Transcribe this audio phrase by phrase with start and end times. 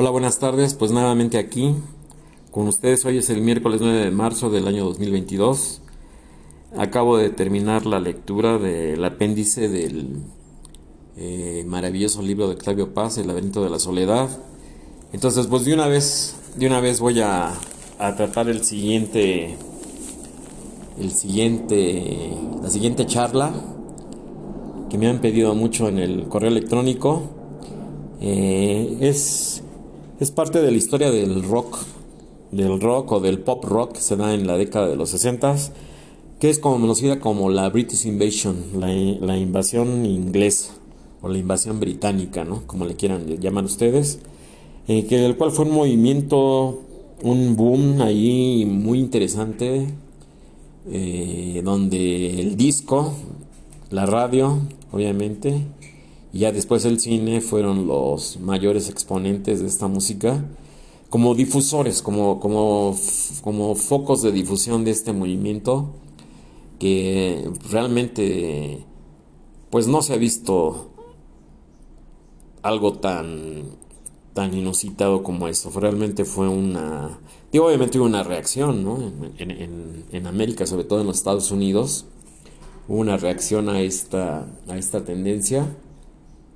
[0.00, 0.74] Hola, buenas tardes.
[0.74, 1.74] Pues nuevamente aquí
[2.52, 3.04] con ustedes.
[3.04, 5.80] Hoy es el miércoles 9 de marzo del año 2022.
[6.76, 10.22] Acabo de terminar la lectura del apéndice del
[11.16, 14.28] eh, maravilloso libro de Octavio Paz, El laberinto de la soledad.
[15.12, 17.52] Entonces, pues de una vez, de una vez voy a,
[17.98, 19.56] a tratar el siguiente,
[21.00, 23.50] el siguiente, la siguiente charla
[24.90, 27.22] que me han pedido mucho en el correo electrónico.
[28.20, 29.64] Eh, es
[30.20, 31.78] es parte de la historia del rock,
[32.50, 35.56] del rock o del pop rock que se da en la década de los 60,
[36.40, 40.74] que es conocida como la British Invasion, la, invasión inglesa
[41.22, 42.62] o la invasión británica, ¿no?
[42.66, 44.18] Como le quieran llamar ustedes,
[44.88, 46.82] eh, que el cual fue un movimiento,
[47.22, 49.86] un boom ahí muy interesante,
[50.90, 53.14] eh, donde el disco,
[53.90, 54.58] la radio,
[54.90, 55.64] obviamente,
[56.32, 60.44] y ya después el cine fueron los mayores exponentes de esta música
[61.10, 62.96] como difusores, como, como,
[63.42, 65.90] como focos de difusión de este movimiento
[66.78, 68.84] que realmente
[69.70, 70.90] pues no se ha visto
[72.62, 73.78] algo tan
[74.38, 75.68] tan inusitado como esto.
[75.74, 77.18] Realmente fue una...
[77.50, 78.96] Digo, obviamente hubo una reacción, ¿no?
[79.36, 82.04] En, en, en, América, sobre todo en los Estados Unidos,
[82.86, 85.66] hubo una reacción a esta, a esta tendencia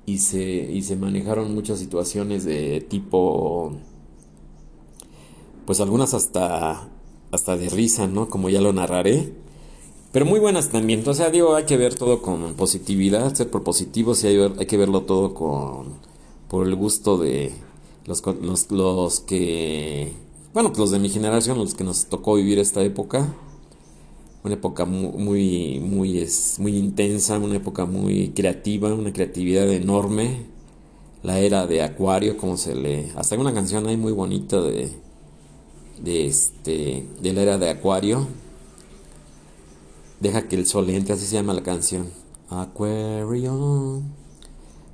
[0.05, 3.73] y se, y se manejaron muchas situaciones de tipo,
[5.65, 6.89] pues algunas hasta,
[7.31, 8.29] hasta de risa, ¿no?
[8.29, 9.33] Como ya lo narraré.
[10.11, 11.03] Pero muy buenas también.
[11.15, 15.01] Sea, digo, hay que ver todo con positividad, ser propositivos y hay, hay que verlo
[15.03, 15.95] todo con,
[16.49, 17.51] por el gusto de
[18.05, 20.13] los, los, los que,
[20.53, 23.33] bueno, pues los de mi generación, los que nos tocó vivir esta época
[24.43, 26.27] una época muy, muy,
[26.59, 30.45] muy intensa, una época muy creativa, una creatividad enorme.
[31.23, 33.11] La era de Acuario, como se le.
[33.15, 34.91] Hasta hay una canción ahí muy bonita de.
[36.01, 37.07] de este.
[37.21, 38.27] de la era de Acuario.
[40.19, 42.09] Deja que el sol entre, así se llama la canción.
[42.49, 44.01] Acuario.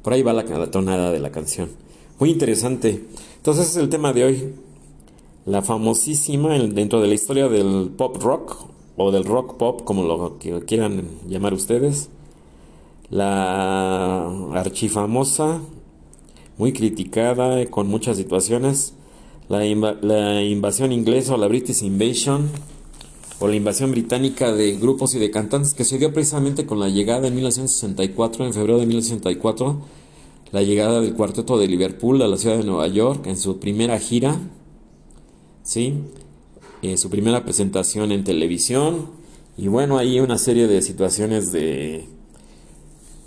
[0.03, 1.72] Por ahí va la, la tonada de la canción.
[2.19, 3.03] Muy interesante.
[3.38, 4.53] Entonces es el tema de hoy.
[5.45, 8.69] La famosísima dentro de la historia del pop rock
[9.02, 12.10] o del rock pop, como lo quieran llamar ustedes.
[13.10, 15.62] La archifamosa,
[16.58, 18.94] muy criticada, con muchas situaciones,
[19.48, 19.64] la,
[20.02, 22.50] la invasión inglesa o la British Invasion,
[23.40, 26.90] o la invasión británica de grupos y de cantantes que se dio precisamente con la
[26.90, 29.80] llegada en 1964, en febrero de 1964,
[30.52, 33.98] la llegada del cuarteto de Liverpool a la ciudad de Nueva York en su primera
[33.98, 34.38] gira,
[35.64, 35.94] ¿sí?
[36.81, 39.07] Eh, su primera presentación en televisión.
[39.57, 42.06] Y bueno, ahí una serie de situaciones de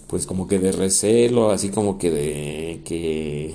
[0.07, 3.55] pues como que de recelo, así como que de que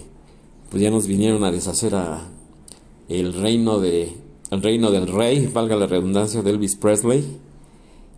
[0.70, 2.28] pues ya nos vinieron a deshacer a
[3.10, 4.14] el reino de
[4.52, 7.24] el reino del rey, valga la redundancia de Elvis Presley,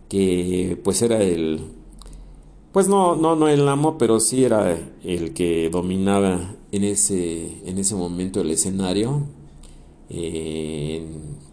[0.08, 1.60] que pues era el
[2.72, 7.78] pues no no no el amo, pero sí era el que dominaba en ese en
[7.78, 9.26] ese momento el escenario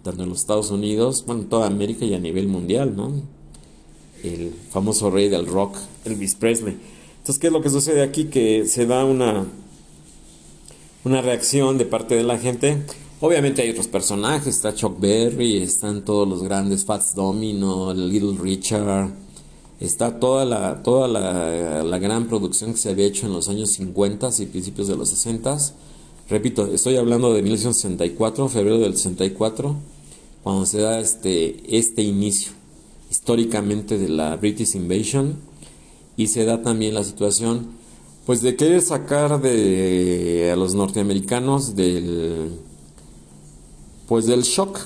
[0.08, 3.12] tanto en los Estados Unidos, bueno, en toda América y a nivel mundial, ¿no?
[4.24, 5.76] El famoso rey del rock,
[6.06, 6.78] Elvis Presley.
[7.18, 8.26] Entonces, ¿qué es lo que sucede aquí?
[8.26, 9.46] Que se da una,
[11.04, 12.82] una reacción de parte de la gente.
[13.20, 19.10] Obviamente hay otros personajes, está Chuck Berry, están todos los grandes Fats Domino, Little Richard,
[19.82, 23.72] está toda la, toda la, la gran producción que se había hecho en los años
[23.72, 25.58] 50 y principios de los 60
[26.30, 29.78] Repito, estoy hablando de 1964, febrero del 64,
[30.48, 32.54] cuando se da este, este inicio
[33.12, 35.36] históricamente de la British Invasion
[36.16, 37.72] y se da también la situación
[38.26, 42.54] pues de querer sacar de a los norteamericanos del
[44.08, 44.80] pues del shock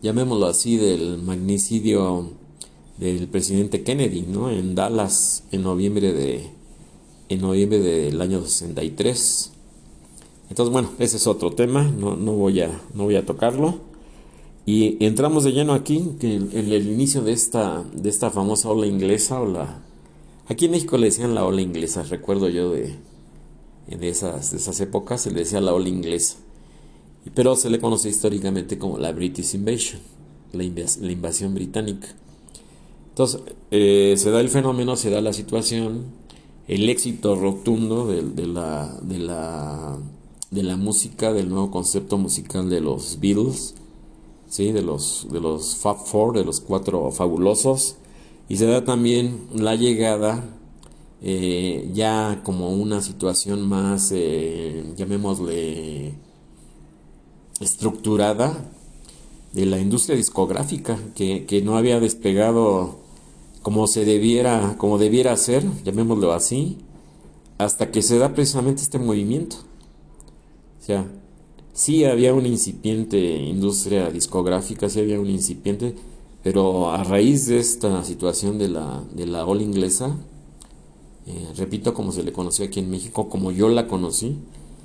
[0.00, 2.30] llamémoslo así del magnicidio
[2.96, 6.46] del presidente Kennedy no en Dallas en noviembre de
[7.28, 9.50] en noviembre del año 63
[10.48, 13.89] entonces, bueno, ese es otro tema, no, no, voy, a, no voy a tocarlo.
[14.72, 19.40] Y entramos de lleno aquí, en el, inicio de esta, de esta famosa ola inglesa,
[19.40, 19.66] o.
[20.46, 22.94] Aquí en México le decían la ola inglesa, recuerdo yo de,
[23.88, 26.36] de, esas, esas épocas, se le decía la ola inglesa.
[27.34, 30.00] Pero se le conoce históricamente como la British Invasion,
[30.52, 32.06] la, invasión británica.
[33.08, 33.40] Entonces,
[33.72, 36.04] eh, se da el fenómeno, se da la situación,
[36.68, 39.98] el éxito rotundo de la, de la
[40.50, 43.74] de la música, del nuevo concepto musical de los Beatles,
[44.50, 44.72] ¿sí?
[44.72, 47.96] de, los, de los Fab Four, de los cuatro fabulosos,
[48.48, 50.44] y se da también la llegada
[51.22, 56.14] eh, ya como una situación más, eh, llamémosle,
[57.60, 58.70] estructurada
[59.52, 62.98] de la industria discográfica, que, que, no había despegado
[63.62, 66.78] como se debiera, como debiera ser, llamémoslo así,
[67.58, 69.56] hasta que se da precisamente este movimiento.
[70.80, 71.06] O sea,
[71.72, 75.94] sí había una incipiente industria discográfica, sí había un incipiente,
[76.42, 80.16] pero a raíz de esta situación de la, de la ola inglesa,
[81.26, 84.36] eh, repito, como se le conoció aquí en México, como yo la conocí,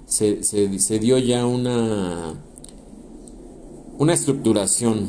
[0.05, 2.35] se, se, dio ya una,
[3.97, 5.07] una estructuración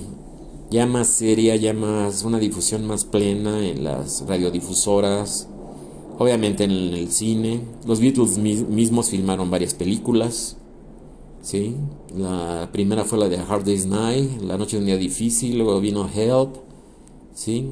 [0.70, 5.48] ya más seria, ya más, una difusión más plena en las radiodifusoras,
[6.18, 7.60] obviamente en el cine.
[7.86, 10.56] Los Beatles mismos filmaron varias películas.
[11.46, 11.76] ¿Sí?
[12.16, 15.80] La primera fue la de Hard Day's Night, La Noche de un Día Difícil, luego
[15.80, 16.56] vino Help,
[17.34, 17.70] ¿sí?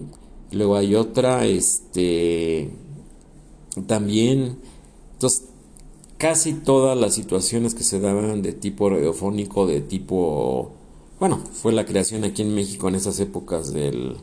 [0.52, 2.70] Luego hay otra, este,
[3.88, 4.58] también,
[5.14, 5.48] entonces,
[6.18, 10.70] casi todas las situaciones que se daban de tipo radiofónico, de tipo,
[11.18, 14.18] bueno, fue la creación aquí en México en esas épocas del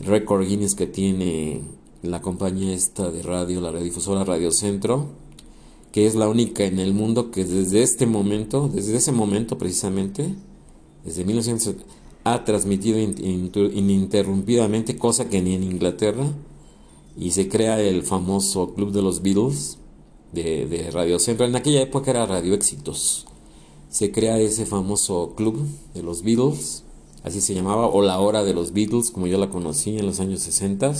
[0.00, 1.60] récord Guinness que tiene
[2.02, 5.06] la compañía esta de radio, la radiodifusora Radio Centro,
[5.92, 10.34] que es la única en el mundo que desde este momento, desde ese momento precisamente,
[11.04, 11.84] desde 1970,
[12.26, 16.26] ha transmitido ininterrumpidamente, cosa que ni en Inglaterra,
[17.16, 19.78] y se crea el famoso Club de los Beatles
[20.32, 21.46] de, Radio Centro.
[21.46, 23.26] En aquella época era Radio Éxitos.
[23.88, 26.82] Se crea ese famoso Club de los Beatles,
[27.22, 30.18] así se llamaba, o la hora de los Beatles, como yo la conocí en los
[30.18, 30.94] años 60.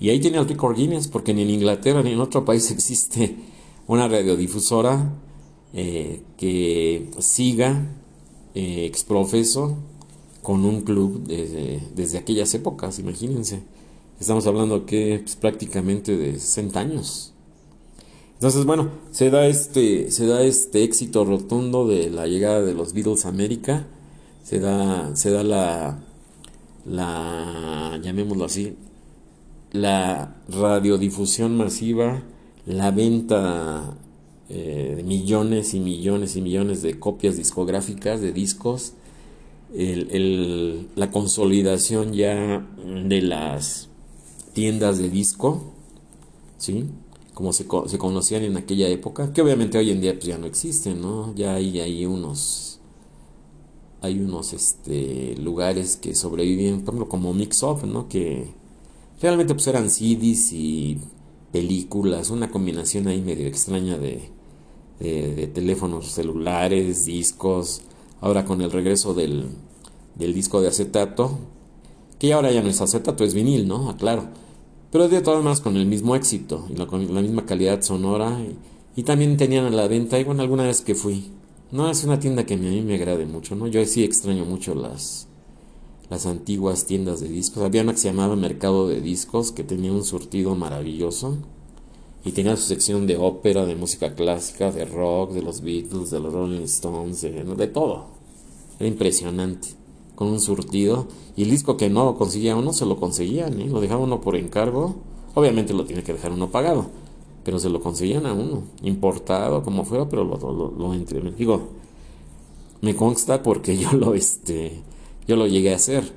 [0.00, 3.36] Y ahí tiene el record Guinness, porque ni en Inglaterra ni en otro país existe
[3.86, 5.12] una radiodifusora
[5.74, 7.86] eh, que siga
[8.54, 9.76] eh, exprofeso
[10.42, 13.60] con un club desde, desde, aquellas épocas, imagínense.
[14.18, 17.32] Estamos hablando que pues, prácticamente de 60 años.
[18.34, 22.94] Entonces, bueno, se da este se da este éxito rotundo de la llegada de los
[22.94, 23.86] Beatles a América.
[24.44, 26.02] Se da se da la
[26.86, 28.76] la llamémoslo así,
[29.72, 32.22] la radiodifusión masiva
[32.66, 33.96] la venta
[34.48, 38.94] eh, de millones y millones y millones de copias discográficas de discos,
[39.72, 43.88] la consolidación ya de las
[44.52, 45.72] tiendas de disco,
[46.58, 46.86] ¿sí?
[47.34, 50.46] como se, se, conocían en aquella época, que obviamente hoy en día pues, ya no
[50.46, 51.34] existen, ¿no?
[51.34, 52.80] Ya hay, hay unos
[54.02, 58.08] hay unos este, lugares que sobreviven, por ejemplo, como Mix Up, ¿no?
[58.08, 58.52] Que
[59.20, 60.98] realmente pues eran CDs y
[61.52, 64.30] películas, una combinación ahí medio extraña de,
[65.00, 67.82] de, teléfonos celulares, discos,
[68.20, 69.46] ahora con el regreso del,
[70.14, 71.38] del, disco de acetato,
[72.18, 73.90] que ahora ya no es acetato, es vinil, ¿no?
[73.90, 74.30] Ah,
[74.92, 78.38] Pero de todas maneras con el mismo éxito y la, con la misma calidad sonora.
[78.96, 81.30] Y, también tenían a la venta, y bueno, alguna vez que fui.
[81.70, 83.66] No es una tienda que a mí me agrade mucho, ¿no?
[83.66, 85.26] Yo sí extraño mucho las,
[86.10, 87.62] las antiguas tiendas de discos.
[87.62, 91.36] Había una que se llamaba Mercado de Discos que tenía un surtido maravilloso
[92.24, 96.20] y tenía su sección de ópera, de música clásica, de rock, de los Beatles, de
[96.20, 98.06] los Rolling Stones, de, todo.
[98.78, 99.68] Era impresionante,
[100.16, 101.06] con un surtido.
[101.36, 103.68] Y el disco que no conseguía uno, se lo conseguían, ¿eh?
[103.68, 104.96] lo dejaba uno por encargo.
[105.34, 106.86] Obviamente lo tiene que dejar uno pagado,
[107.44, 111.68] pero se lo conseguían a uno, importado, como fuera, pero lo, lo, lo entre, digo,
[112.80, 114.82] me consta porque yo lo, este,
[115.26, 116.12] yo lo llegué a hacer.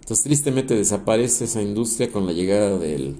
[0.00, 3.16] Entonces tristemente desaparece esa industria con la llegada del,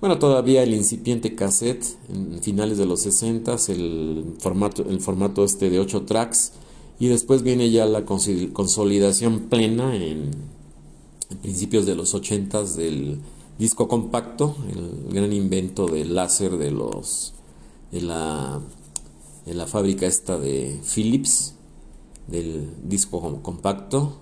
[0.00, 5.70] bueno, todavía el incipiente cassette en finales de los 60, el formato, el formato este
[5.70, 6.52] de 8 tracks,
[6.98, 10.30] y después viene ya la consolidación plena en,
[11.42, 13.18] principios de los 80 del
[13.58, 17.32] disco compacto, el gran invento del láser de los
[17.90, 18.60] de la,
[19.46, 21.54] de la fábrica esta de Philips,
[22.26, 24.18] del disco compacto,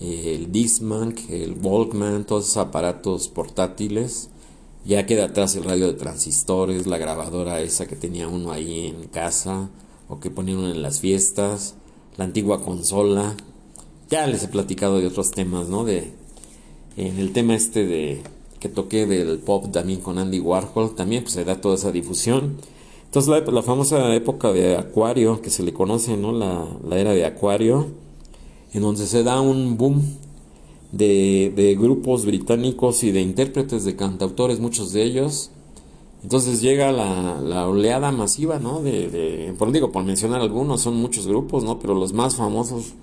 [0.00, 4.28] el Discman, el Walkman, todos esos aparatos portátiles.
[4.84, 9.08] Ya queda atrás el radio de transistores, la grabadora esa que tenía uno ahí en
[9.08, 9.68] casa
[10.08, 11.74] o que ponían en las fiestas,
[12.16, 13.34] la antigua consola.
[14.10, 15.84] Ya les he platicado de otros temas, ¿no?
[15.84, 16.12] De
[16.96, 18.22] en el tema este de
[18.60, 22.56] que toqué del pop también con Andy Warhol, también pues se da toda esa difusión.
[23.06, 26.32] Entonces la, famosa época de Acuario, que se le conoce, ¿no?
[26.32, 27.88] La, la era de Acuario
[28.72, 30.02] en donde se da un boom
[30.92, 35.50] de, grupos británicos y de intérpretes, de cantautores, muchos de ellos.
[36.22, 38.82] Entonces llega la, oleada masiva, ¿no?
[38.82, 41.78] De, por digo, por mencionar algunos, son muchos grupos, ¿no?
[41.78, 42.94] Pero los más famosos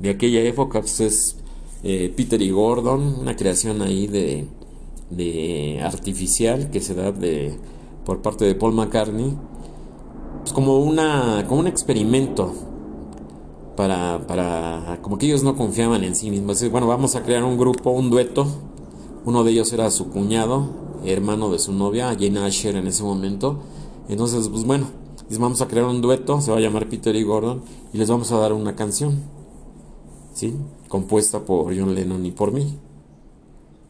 [0.00, 1.36] de aquella época pues, es
[1.84, 4.46] eh, Peter y Gordon, una creación ahí de
[5.10, 7.56] de artificial que se da de
[8.04, 9.36] por parte de Paul McCartney
[10.40, 12.52] pues como una como un experimento
[13.76, 16.68] para, para como que ellos no confiaban en sí mismos.
[16.70, 18.46] Bueno vamos a crear un grupo un dueto.
[19.24, 20.68] Uno de ellos era su cuñado
[21.04, 23.60] hermano de su novia Jane Asher en ese momento.
[24.08, 24.86] Entonces pues bueno
[25.38, 28.30] vamos a crear un dueto se va a llamar Peter y Gordon y les vamos
[28.30, 29.22] a dar una canción
[30.34, 30.54] sí
[30.88, 32.78] compuesta por John Lennon y por mí.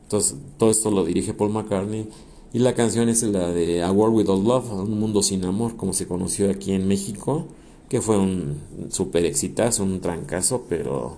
[0.03, 2.09] Entonces, todo esto lo dirige Paul McCartney.
[2.53, 5.93] Y la canción es la de A World Without Love, Un Mundo Sin Amor, como
[5.93, 7.47] se conoció aquí en México,
[7.89, 11.17] que fue un super exitazo, un trancazo, pero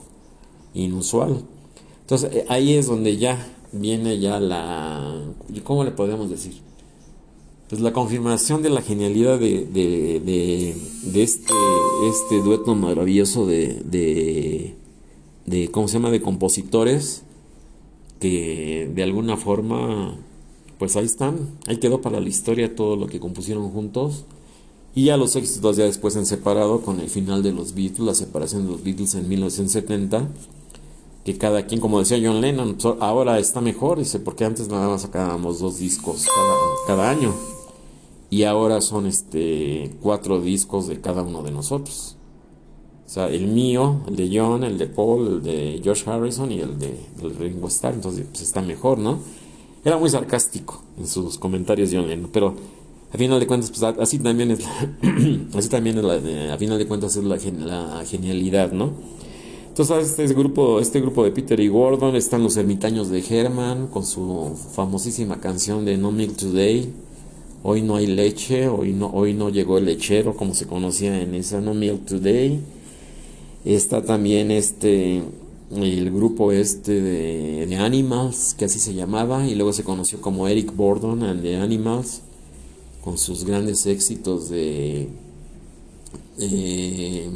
[0.75, 1.43] inusual.
[2.03, 5.15] Entonces, eh, ahí es donde ya viene ya la...
[5.65, 6.55] ¿Cómo le podemos decir?
[7.69, 10.21] Pues la confirmación de la genialidad de, de,
[11.05, 11.53] de, este,
[12.09, 14.75] este dueto maravilloso de, de,
[15.45, 17.25] de, ¿cómo se llama?, de compositores
[18.21, 20.17] que de alguna forma,
[20.79, 24.25] pues ahí están, ahí quedó para la historia todo lo que compusieron juntos.
[24.99, 28.15] Y ya los éxitos ya después han separado con el final de los Beatles, la
[28.17, 30.27] separación de los Beatles en 1970,
[31.25, 35.03] que cada quien, como decía John Lennon, ahora está mejor, dice, porque antes nada más
[35.03, 36.27] sacábamos dos discos
[36.89, 37.33] cada, año.
[38.29, 42.17] Y ahora son este cuatro discos de cada uno de nosotros.
[43.07, 46.59] O sea, el mío, el de John, el de Paul, el de George Harrison y
[46.59, 46.99] el de,
[47.39, 47.95] Ringo Starr.
[47.95, 49.21] Entonces, pues está mejor, ¿no?
[49.85, 52.57] Era muy sarcástico en sus comentarios John Lennon, pero
[53.13, 54.71] a final de cuentas, pues así también es la,
[55.59, 58.93] así también la, a final de cuentas es la, la genialidad, ¿no?
[59.69, 64.05] Entonces, este grupo, este grupo de Peter y Gordon, están los ermitaños de Herman con
[64.05, 66.93] su famosísima canción de No Milk Today.
[67.63, 71.35] Hoy no hay leche, hoy no, hoy no llegó el lechero, como se conocía en
[71.37, 72.61] esa No Milk Today.
[73.65, 75.23] Está también este
[75.77, 80.75] el grupo este de, Animals, que así se llamaba, y luego se conoció como Eric
[80.75, 82.23] Bordon and the Animals,
[83.03, 85.09] con sus grandes éxitos de...
[86.41, 87.31] Eh,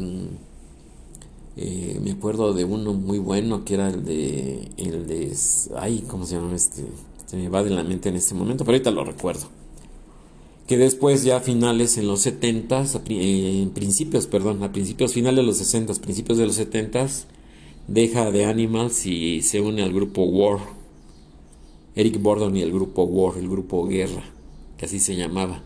[1.57, 4.69] eh, me acuerdo de uno muy bueno que era el de...
[4.77, 5.37] El de
[5.77, 6.85] ay, ¿cómo se llama este?
[7.27, 9.49] Se me va de la mente en este momento, pero ahorita lo recuerdo
[10.67, 15.43] que después ya a finales en los 70 en principios, perdón, a principios finales de
[15.43, 17.09] los 60 principios de los 70
[17.89, 20.61] deja de Animals y se une al grupo War.
[21.95, 24.25] Eric Bordon y el grupo War, el grupo Guerra,
[24.87, 25.63] así se llamaba.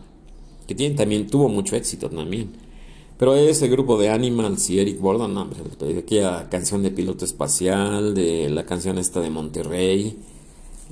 [0.67, 2.51] Que también tuvo mucho éxito también.
[3.17, 5.49] Pero ese grupo de Animals y Eric Bordon, no,
[5.97, 10.17] aquella canción de piloto espacial, de la canción esta de Monterrey,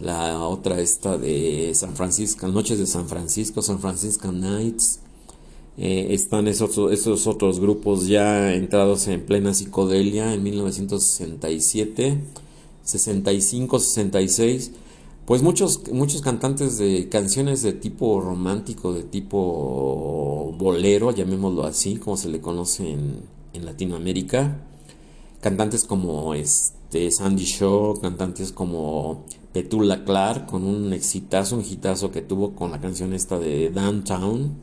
[0.02, 5.02] la otra esta de San Francisco, Noches de San Francisco, San Francisco Nights.
[5.78, 12.18] Eh, están esos, esos otros grupos ya entrados en plena psicodelia en 1967,
[12.84, 14.72] 65, 66.
[15.26, 22.16] Pues muchos, muchos cantantes de canciones de tipo romántico, de tipo bolero, llamémoslo así, como
[22.16, 23.22] se le conoce en,
[23.54, 24.62] en Latinoamérica.
[25.42, 32.22] Cantantes como este Sandy Shaw, cantantes como Petula Clark con un exitazo, un hitazo que
[32.22, 34.54] tuvo con la canción esta de Downtown,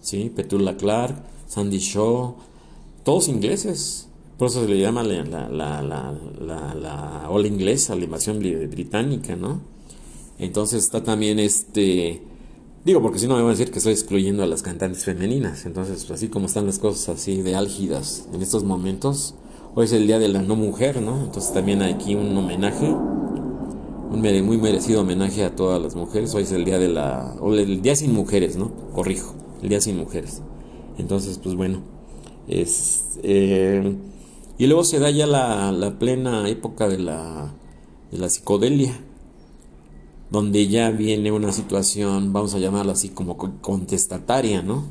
[0.00, 0.32] ¿sí?
[0.34, 2.36] Petula Clark, Sandy Shaw,
[3.04, 4.08] todos ingleses,
[4.38, 9.71] por eso se le llama la, la, la, la, la inglesa, la invasión británica, ¿no?
[10.38, 12.22] Entonces está también este...
[12.84, 15.66] Digo, porque si no me van a decir que estoy excluyendo a las cantantes femeninas.
[15.66, 19.36] Entonces, así como están las cosas así de álgidas en estos momentos,
[19.74, 21.22] hoy es el Día de la No Mujer, ¿no?
[21.22, 22.92] Entonces también hay aquí un homenaje
[24.12, 26.34] un muy merecido homenaje a todas las mujeres.
[26.34, 27.34] Hoy es el día de la.
[27.40, 28.70] O el día sin mujeres, ¿no?
[28.92, 30.42] Corrijo, el día sin mujeres.
[30.98, 31.80] Entonces, pues bueno.
[32.46, 33.96] Es, eh,
[34.58, 37.54] y luego se da ya la, la plena época de la,
[38.10, 39.00] de la psicodelia,
[40.32, 44.86] donde ya viene una situación, vamos a llamarla así como contestataria, ¿no?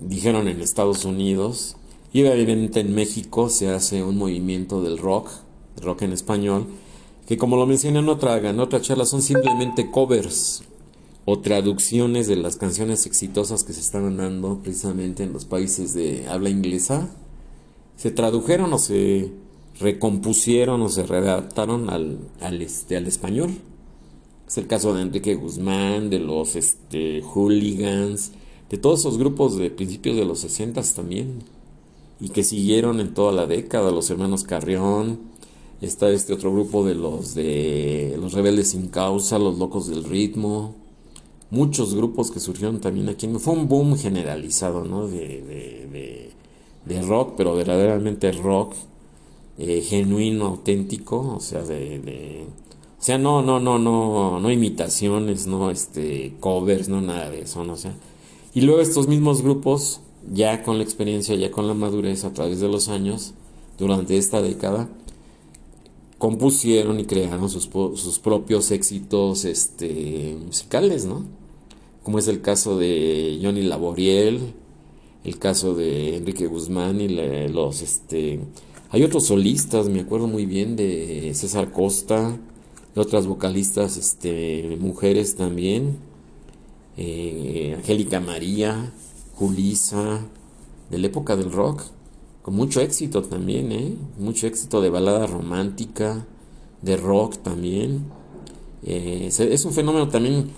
[0.00, 1.76] Dijeron en Estados Unidos,
[2.12, 5.30] y obviamente en México se hace un movimiento del rock,
[5.80, 6.66] rock en español,
[7.28, 10.64] que como lo mencioné en otra, en otra charla, son simplemente covers
[11.24, 16.26] o traducciones de las canciones exitosas que se estaban dando precisamente en los países de
[16.28, 17.08] habla inglesa.
[17.96, 19.30] Se tradujeron o se
[19.78, 23.52] recompusieron o se readaptaron al, al, este, al español.
[24.50, 28.32] Es el caso de Enrique Guzmán, de los este, hooligans,
[28.68, 31.44] de todos esos grupos de principios de los 60 también.
[32.18, 35.20] Y que siguieron en toda la década, los hermanos Carrión,
[35.80, 40.74] Está este otro grupo de los de los rebeldes sin causa, los locos del ritmo.
[41.50, 43.28] Muchos grupos que surgieron también aquí.
[43.38, 45.06] Fue un boom generalizado, ¿no?
[45.06, 46.30] De, de,
[46.84, 48.74] de, rock, pero verdaderamente rock
[49.58, 51.36] eh, genuino, auténtico.
[51.36, 52.44] O sea, de,
[53.00, 57.64] O sea, no, no, no, no, no imitaciones, no este covers, no nada de eso,
[57.64, 57.94] no o sea.
[58.52, 62.60] Y luego estos mismos grupos, ya con la experiencia, ya con la madurez a través
[62.60, 63.32] de los años,
[63.78, 64.90] durante esta década,
[66.18, 71.24] compusieron y crearon sus, sus propios éxitos este, musicales, ¿no?
[72.02, 74.52] Como es el caso de Johnny Laboriel,
[75.24, 77.08] el caso de Enrique Guzmán y
[77.48, 78.40] los este
[78.92, 82.36] hay otros solistas, me acuerdo muy bien de César Costa,
[82.96, 85.98] otras vocalistas este mujeres también,
[86.96, 88.92] eh, Angélica María,
[89.34, 90.20] Julisa,
[90.90, 91.82] de la época del rock,
[92.42, 93.94] con mucho éxito también, ¿eh?
[94.18, 96.26] mucho éxito de balada romántica,
[96.82, 98.04] de rock también.
[98.82, 100.50] Eh, es un fenómeno también,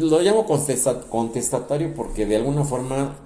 [0.00, 3.16] lo llamo contestatario porque de alguna forma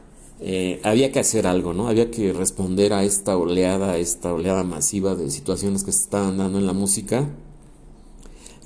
[0.41, 1.89] eh, había que hacer algo, ¿no?
[1.89, 6.39] Había que responder a esta oleada, a esta oleada masiva de situaciones que se estaban
[6.39, 7.29] dando en la música.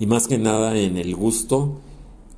[0.03, 1.79] Y más que nada en el gusto,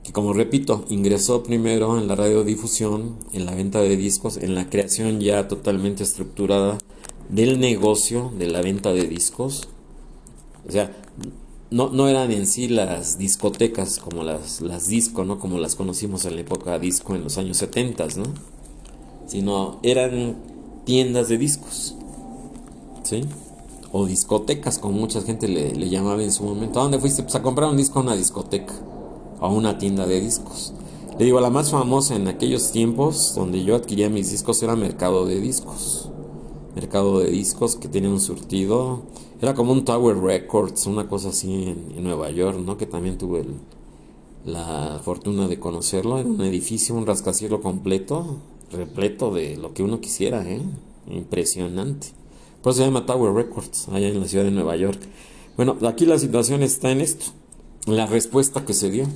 [0.02, 4.68] que como repito, ingresó primero en la radiodifusión, en la venta de discos, en la
[4.68, 6.76] creación ya totalmente estructurada
[7.30, 9.66] del negocio de la venta de discos.
[10.68, 10.94] O sea,
[11.70, 15.38] no, no eran en sí las discotecas como las, las disco, ¿no?
[15.38, 18.24] Como las conocimos en la época disco en los años 70, ¿no?
[19.26, 20.36] sino eran
[20.84, 21.94] tiendas de discos,
[23.04, 23.22] ¿sí?
[23.96, 26.80] O discotecas, como mucha gente le, llamaba en su momento.
[26.80, 27.22] ¿A dónde fuiste?
[27.22, 28.74] Pues a comprar un disco a una discoteca,
[29.38, 30.74] a una tienda de discos.
[31.16, 35.26] Le digo, la más famosa en aquellos tiempos donde yo adquiría mis discos era Mercado
[35.26, 36.08] de Discos.
[36.74, 39.02] Mercado de Discos que tenía un surtido.
[39.40, 42.76] Era como un Tower Records, una cosa así en, Nueva York, ¿no?
[42.76, 43.44] Que también tuve
[44.44, 46.18] la fortuna de conocerlo.
[46.18, 48.38] Era un edificio, un rascacielos completo
[48.72, 50.62] repleto de lo que uno quisiera, ¿eh?
[51.08, 52.23] Impresionante.
[52.64, 54.98] Por eso se llama Tower Records, allá en la ciudad de Nueva York.
[55.58, 57.26] Bueno, aquí la situación está en esto,
[57.84, 59.06] en la respuesta que se dio,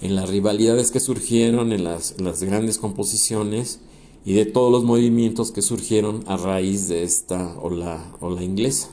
[0.00, 3.80] en las rivalidades que surgieron, en las, grandes composiciones
[4.24, 8.88] y de todos los movimientos que surgieron a raíz de esta ola, ola inglesa.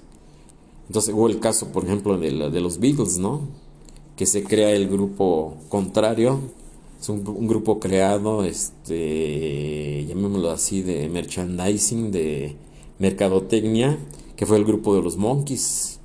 [0.87, 3.47] Entonces hubo el caso, por ejemplo, de, los Beatles, ¿no?
[4.17, 6.41] Que se crea el grupo contrario
[6.99, 12.57] es un, grupo creado, este, llamémoslo así, de merchandising, de
[12.99, 13.97] mercadotecnia,
[14.35, 15.99] que fue el grupo de los Monkeys,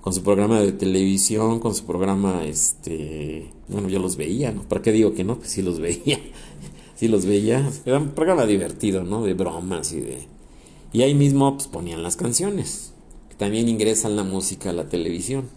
[0.00, 4.62] con su programa de televisión, con su programa, este, bueno, yo los veía, ¿no?
[4.62, 5.38] ¿Para qué digo que no?
[5.38, 6.20] Pues sí los veía,
[6.94, 9.24] sí los veía, era un programa divertido, ¿no?
[9.24, 10.18] De bromas y de...
[10.92, 12.92] Y ahí mismo pues, ponían las canciones,
[13.36, 15.48] también ingresan la música a la televisión.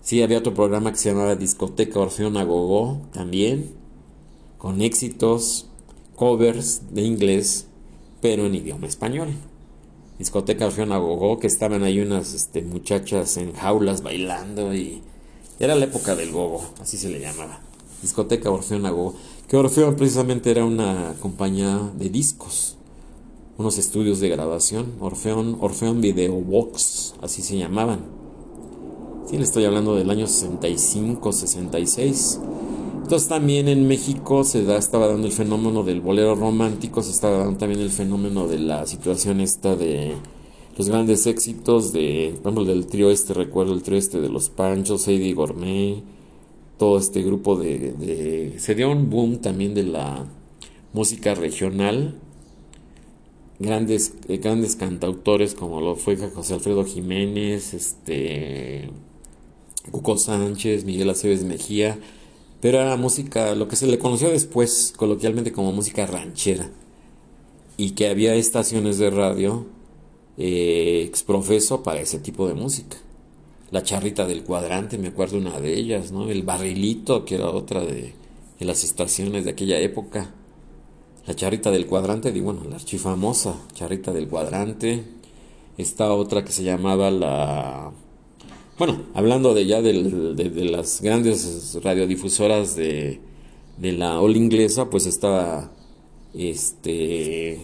[0.00, 3.70] Sí, había otro programa que se llamaba Discoteca Orfeón Agogó también,
[4.58, 5.68] con éxitos,
[6.16, 7.68] covers de inglés,
[8.20, 9.28] pero en idioma español.
[10.18, 15.02] Discoteca Orfeón Agogó, que estaban ahí unas este, muchachas en jaulas bailando y
[15.58, 17.60] era la época del gogo, así se le llamaba.
[18.02, 19.14] Discoteca Orfeón Agogó,
[19.48, 22.76] que Orfeón precisamente era una compañía de discos,
[23.58, 28.24] unos estudios de grabación, Orfeón, Orfeón Video Box, así se llamaban
[29.26, 32.40] Sí, le estoy hablando del año 65, 66.
[33.04, 37.36] Entonces también en México se da, estaba dando el fenómeno del bolero romántico, se estaba
[37.36, 40.14] dando también el fenómeno de la situación esta de
[40.78, 44.48] los grandes éxitos de, por ejemplo, del trío este, recuerdo el trío este de los
[44.48, 46.02] Panchos, Heidi Gourmet,
[46.78, 50.24] todo este grupo de, se dio un boom también de la
[50.94, 52.14] música regional,
[53.58, 58.88] grandes, eh, grandes cantautores como lo fue José Alfredo Jiménez, este
[59.90, 61.98] Cuco Sánchez, Miguel Aceves Mejía,
[62.64, 66.70] pero era música, lo que se le conoció después coloquialmente como música ranchera,
[67.76, 69.66] y que había estaciones de radio
[70.38, 72.96] eh, exprofeso para ese tipo de música.
[73.70, 76.30] La charrita del cuadrante, me acuerdo una de ellas, ¿no?
[76.30, 78.14] El barrilito, que era otra de,
[78.58, 80.32] de las estaciones de aquella época.
[81.26, 85.04] La charrita del cuadrante, digo, bueno, la archifamosa charrita del cuadrante.
[85.76, 87.92] Esta otra que se llamaba la
[88.78, 89.92] bueno, hablando de ya de,
[90.70, 93.20] las grandes radiodifusoras de,
[93.80, 95.70] la ola inglesa, pues estaba
[96.34, 97.60] este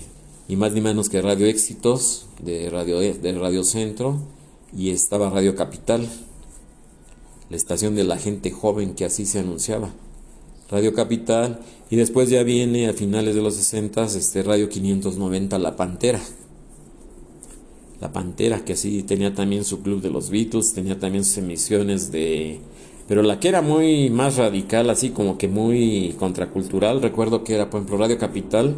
[0.49, 4.19] y más ni menos que Radio Éxitos de Radio de Radio Centro
[4.77, 6.09] y estaba Radio Capital,
[7.49, 9.91] la estación de la gente joven que así se anunciaba.
[10.71, 15.75] Radio Capital y después ya viene a finales de los 60 este Radio 590 La
[15.75, 16.21] Pantera
[18.01, 22.11] la Pantera, que así tenía también su club de los Beatles, tenía también sus emisiones
[22.11, 22.61] de...
[23.07, 27.69] Pero la que era muy más radical, así como que muy contracultural, recuerdo que era,
[27.69, 28.77] por ejemplo, Radio Capital,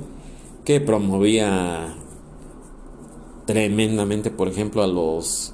[0.64, 1.94] que promovía
[3.46, 5.52] tremendamente, por ejemplo, a los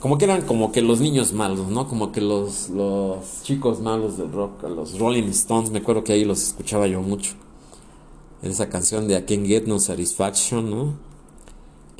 [0.00, 1.86] como que eran como que los niños malos, ¿no?
[1.86, 6.24] Como que los, los chicos malos del rock, los Rolling Stones, me acuerdo que ahí
[6.24, 7.34] los escuchaba yo mucho.
[8.42, 11.09] Esa canción de I Get No Satisfaction, ¿no?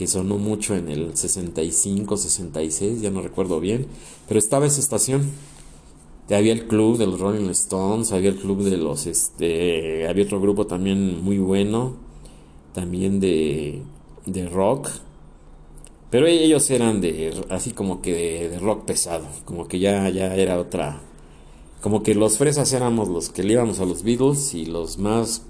[0.00, 3.86] Que sonó mucho en el 65, 66, ya no recuerdo bien.
[4.26, 5.30] Pero estaba esa estación.
[6.30, 10.40] Había el club de los Rolling Stones, había el club de los, este, había otro
[10.40, 11.96] grupo también muy bueno,
[12.72, 13.82] también de,
[14.24, 14.88] de rock
[16.10, 20.58] pero ellos eran de así como que de, rock pesado, como que ya, ya era
[20.58, 21.00] otra.
[21.82, 25.42] Como que los fresas éramos los que le íbamos a los Beatles y los más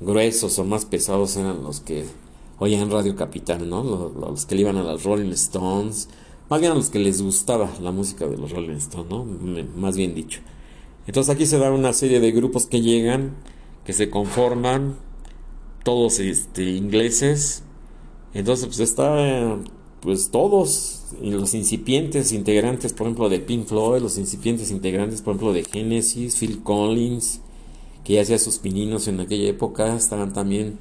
[0.00, 2.04] gruesos o más pesados eran los que
[2.62, 3.82] oían Radio Capital, ¿no?
[3.82, 6.08] Los, que le iban a las Rolling Stones,
[6.48, 9.24] más bien a los que les gustaba la música de los Rolling Stones, ¿no?
[9.76, 10.40] más bien dicho.
[11.08, 13.34] Entonces aquí se da una serie de grupos que llegan,
[13.84, 14.94] que se conforman,
[15.82, 17.64] todos este, ingleses.
[18.32, 19.58] Entonces pues está
[20.00, 25.52] pues todos, los incipientes integrantes, por ejemplo, de Pink Floyd, los incipientes integrantes, por ejemplo,
[25.52, 27.40] de Genesis, Phil Collins,
[28.04, 30.78] que ya hacía sus pininos en aquella época, estaban también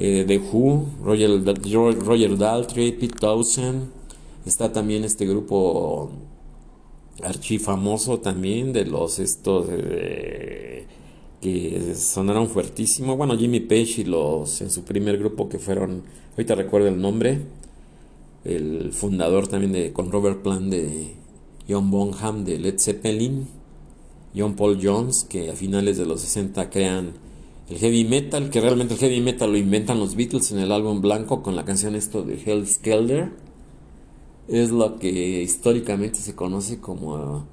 [0.00, 1.44] eh, de Who, Roger,
[1.98, 3.90] Roger Daltrey, Pete Townsend,
[4.46, 6.10] está también este grupo
[7.22, 10.86] archifamoso también de los estos eh,
[11.42, 16.54] que sonaron fuertísimo, bueno, Jimmy Page y los en su primer grupo que fueron, ahorita
[16.54, 17.40] recuerdo el nombre,
[18.44, 21.14] el fundador también de, con Robert Plant de
[21.68, 23.46] John Bonham de Led Zeppelin,
[24.34, 27.12] John Paul Jones, que a finales de los 60 crean
[27.70, 31.00] el heavy metal, que realmente el heavy metal lo inventan los Beatles en el álbum
[31.00, 33.30] blanco con la canción esto de Hell's Kelder.
[34.48, 37.46] Es lo que históricamente se conoce como,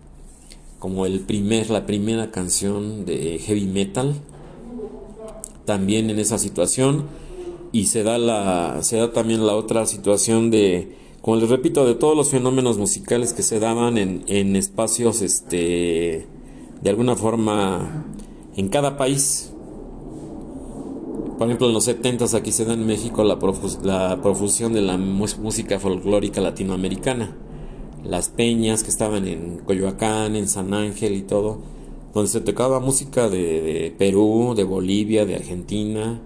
[0.80, 4.16] como el primer, la primera canción de heavy metal.
[5.66, 7.06] También en esa situación
[7.72, 11.94] y se da la se da también la otra situación de como les repito de
[11.94, 16.26] todos los fenómenos musicales que se daban en, en espacios este
[16.82, 18.06] de alguna forma
[18.56, 19.52] en cada país
[21.38, 23.38] por ejemplo en los 70 aquí se da en México la,
[23.84, 27.36] la profusión de la música folclórica latinoamericana
[28.04, 31.60] las peñas que estaban en Coyoacán en San Ángel y todo
[32.14, 36.22] donde se tocaba música de, de Perú de Bolivia de Argentina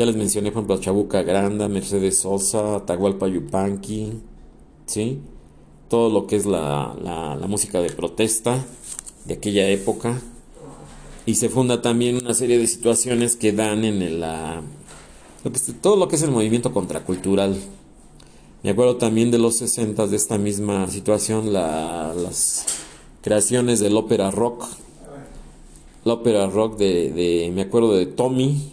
[0.00, 4.22] ya les mencioné, por ejemplo, Chabuca Granda, Mercedes Sosa, Atahualpa Yupanqui,
[4.86, 5.20] ¿sí?
[5.90, 8.64] Todo lo que es la, música de protesta
[9.26, 10.22] de aquella época.
[11.30, 14.62] Y se funda también una serie de situaciones que dan en la,
[15.80, 17.56] todo lo que es el movimiento contracultural.
[18.64, 22.66] Me acuerdo también de los 60 de esta misma situación, las
[23.22, 24.66] creaciones del ópera rock.
[26.02, 28.72] La ópera rock de, me acuerdo de Tommy,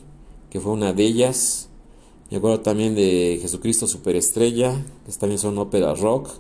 [0.50, 1.70] que fue una de ellas.
[2.32, 6.32] Me acuerdo también de Jesucristo Superestrella, que también son ópera rock.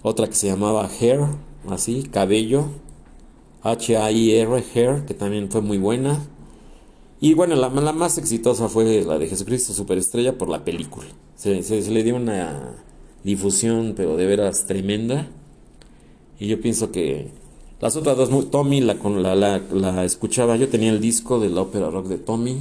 [0.00, 1.20] Otra que se llamaba Hair,
[1.68, 2.68] así, cabello.
[3.62, 6.20] H-A-I-R, Hair, que también fue muy buena.
[7.20, 11.06] Y bueno, la, más exitosa fue la de Jesucristo Superestrella por la película.
[11.36, 12.74] Se, le dio una
[13.22, 15.28] difusión, pero de veras tremenda.
[16.40, 17.30] Y yo pienso que
[17.80, 18.94] las otras dos, Tommy la,
[19.34, 22.58] la, la, escuchaba, yo tenía el disco de la ópera rock de Tommy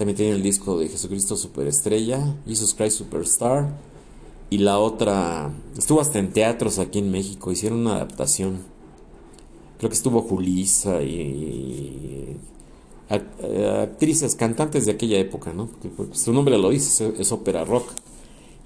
[0.00, 3.68] también tiene el disco de Jesucristo Superestrella, Jesus Christ Superstar.
[4.48, 8.60] Y la otra, estuvo hasta en teatros aquí en México, hicieron una adaptación.
[9.80, 12.36] Creo que estuvo Julisa y,
[13.08, 15.70] actrices, cantantes de aquella época, ¿no?
[15.96, 17.88] Porque su nombre lo dice, es, ópera rock.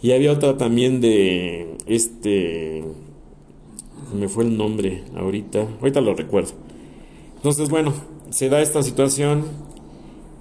[0.02, 2.82] Y había otra también de este,
[4.12, 6.50] me fue el nombre ahorita, ahorita lo recuerdo.
[7.36, 7.92] Entonces, bueno,
[8.30, 9.44] se da esta situación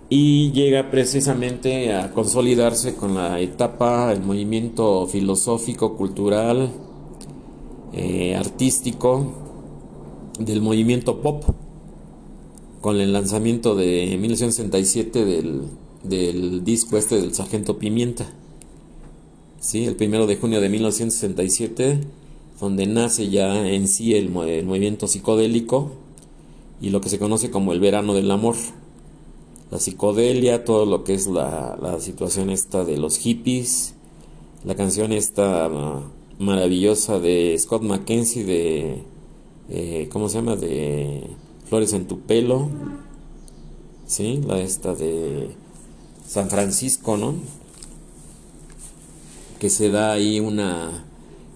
[0.09, 6.71] y llega precisamente a consolidarse con la etapa, el movimiento filosófico, cultural,
[7.93, 9.42] eh, artístico
[10.39, 11.43] del movimiento pop,
[12.81, 15.61] con el lanzamiento de 1967 del,
[16.03, 18.31] del disco este del Sargento Pimienta.
[19.59, 19.85] ¿Sí?
[19.85, 22.01] El primero de junio de 1967,
[22.59, 25.93] donde nace ya en sí el, movimiento psicodélico
[26.81, 28.55] y lo que se conoce como el verano del amor
[29.71, 33.95] la psicodelia, todo lo que es la, la situación esta de los hippies,
[34.63, 35.67] la canción esta
[36.37, 39.03] maravillosa de Scott McKenzie de,
[39.69, 40.55] eh, ¿cómo se llama?
[40.55, 41.23] De
[41.67, 42.69] Flores en tu pelo,
[44.05, 44.41] ¿sí?
[44.45, 45.49] La esta de
[46.27, 47.35] San Francisco, ¿no?
[49.59, 51.05] Que se da ahí una,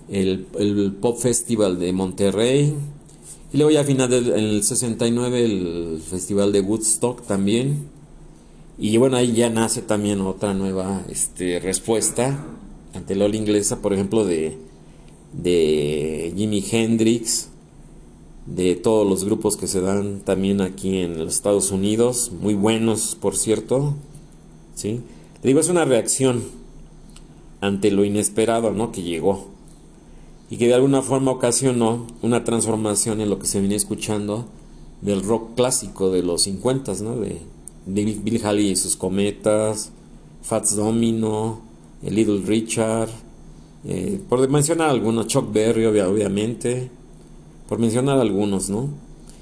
[0.09, 2.73] el, el Pop Festival de Monterrey,
[3.53, 7.87] y luego ya a final del 69 el Festival de Woodstock también.
[8.77, 12.45] Y bueno, ahí ya nace también otra nueva este, respuesta
[12.93, 14.57] ante la ola inglesa, por ejemplo, de,
[15.33, 17.49] de Jimi Hendrix,
[18.47, 23.15] de todos los grupos que se dan también aquí en los Estados Unidos, muy buenos
[23.15, 23.93] por cierto,
[24.73, 25.01] ¿sí?
[25.43, 26.43] digo, es una reacción
[27.61, 28.91] ante lo inesperado, ¿no?
[28.91, 29.47] Que llegó
[30.49, 34.45] y que de alguna forma ocasionó una transformación en lo que se venía escuchando
[35.01, 37.17] del rock clásico de los 50, ¿no?
[37.17, 37.41] De,
[37.85, 39.91] Bill Haley y sus cometas,
[40.41, 41.61] Fats Domino,
[42.03, 43.09] el Little Richard,
[43.85, 46.89] eh, por mencionar algunos, Chuck Berry obviamente,
[47.67, 48.89] por mencionar algunos, ¿no?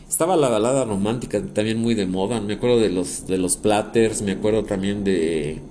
[0.10, 4.22] Estaba la balada romántica también muy de moda, me acuerdo de los, de los Platters,
[4.22, 5.62] me acuerdo también de,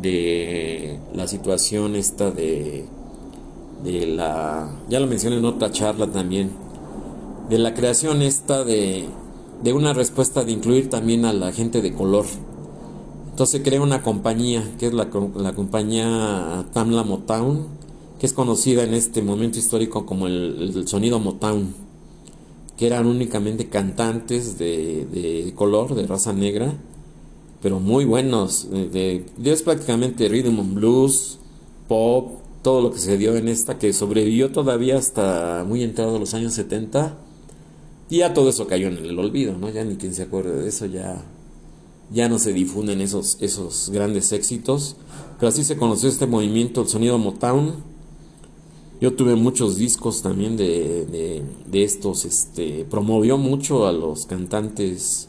[0.00, 2.84] de la situación esta de,
[3.84, 6.50] de la, ya lo mencioné en otra charla también,
[7.48, 9.06] de la creación esta de,
[9.62, 12.26] de una respuesta de incluir también a la gente de color.
[13.30, 17.77] Entonces crea una compañía, que es la, la compañía Tamla Motown,
[18.18, 21.74] que es conocida en este momento histórico como el, sonido Motown,
[22.76, 26.74] que eran únicamente cantantes de, de, color, de raza negra,
[27.62, 28.70] pero muy buenos.
[28.70, 31.38] De, de, es prácticamente rhythm and blues,
[31.88, 36.34] pop, todo lo que se dio en esta, que sobrevivió todavía hasta muy entrado los
[36.34, 37.16] años 70
[38.10, 39.68] y ya todo eso cayó en el olvido, ¿no?
[39.70, 41.22] Ya ni quien se acuerde de eso, ya,
[42.10, 44.96] ya no se difunden esos, esos grandes éxitos.
[45.38, 47.74] Pero así se conoció este movimiento, el sonido Motown.
[49.00, 55.28] Yo tuve muchos discos también de, de, estos, este, promovió mucho a los cantantes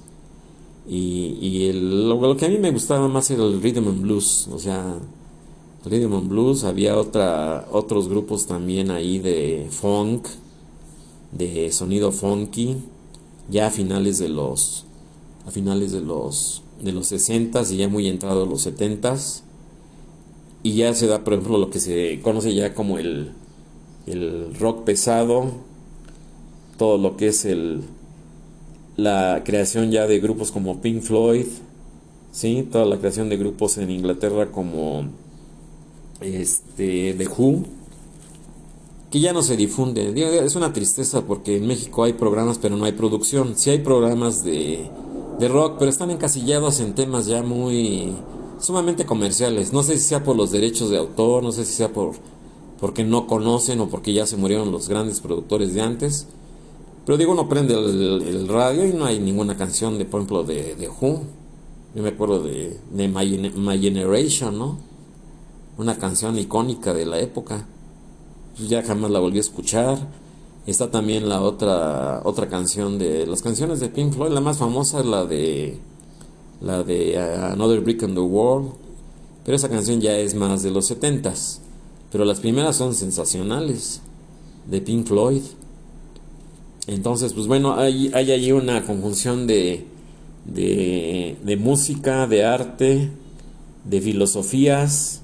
[0.88, 4.58] y, el, lo, que a mí me gustaba más era el rhythm and blues, o
[4.58, 4.98] sea,
[5.86, 10.28] rhythm and blues, había otra, otros grupos también ahí de funk,
[11.32, 12.78] de sonido funky
[13.50, 14.86] ya a finales de los
[15.46, 19.18] a finales de los de los 60 y ya muy entrado los 70
[20.64, 23.32] y ya se da por ejemplo lo que se conoce ya como el
[24.08, 25.52] el rock pesado
[26.78, 27.82] todo lo que es el
[28.98, 31.46] la creación ya de grupos como Pink Floyd
[32.32, 35.06] sí toda la creación de grupos en Inglaterra como
[36.22, 37.80] este The Who
[39.10, 40.14] que ya no se difunde.
[40.46, 43.58] Es una tristeza porque en México hay programas pero no hay producción.
[43.58, 44.90] Sí hay programas de,
[45.40, 48.14] de rock, pero están encasillados en temas ya muy
[48.60, 49.74] sumamente comerciales.
[49.74, 52.14] No sé si sea por los derechos de autor, no sé si sea por
[52.80, 56.28] porque no conocen o porque ya se murieron los grandes productores de antes.
[57.06, 60.76] Pero digo, uno prende el, radio y no hay ninguna canción de, por ejemplo, de,
[60.76, 61.24] de Who.
[61.96, 64.78] Yo me acuerdo de, de My, Generation, ¿no?
[65.78, 67.66] Una canción icónica de la época.
[68.56, 69.98] Pues, ya jamás la volví a escuchar.
[70.68, 75.00] Está también la otra otra canción de las canciones de Pink Floyd, la más famosa
[75.00, 75.80] es la de
[76.62, 78.74] la de uh, Another Brick in the World,
[79.46, 81.60] pero esa canción ya es más de los 70s,
[82.12, 84.02] pero las primeras son sensacionales
[84.70, 85.42] de Pink Floyd.
[86.88, 89.86] Entonces, pues bueno, hay, hay allí una conjunción de,
[90.46, 93.10] de, música, de arte,
[93.86, 95.22] de filosofías.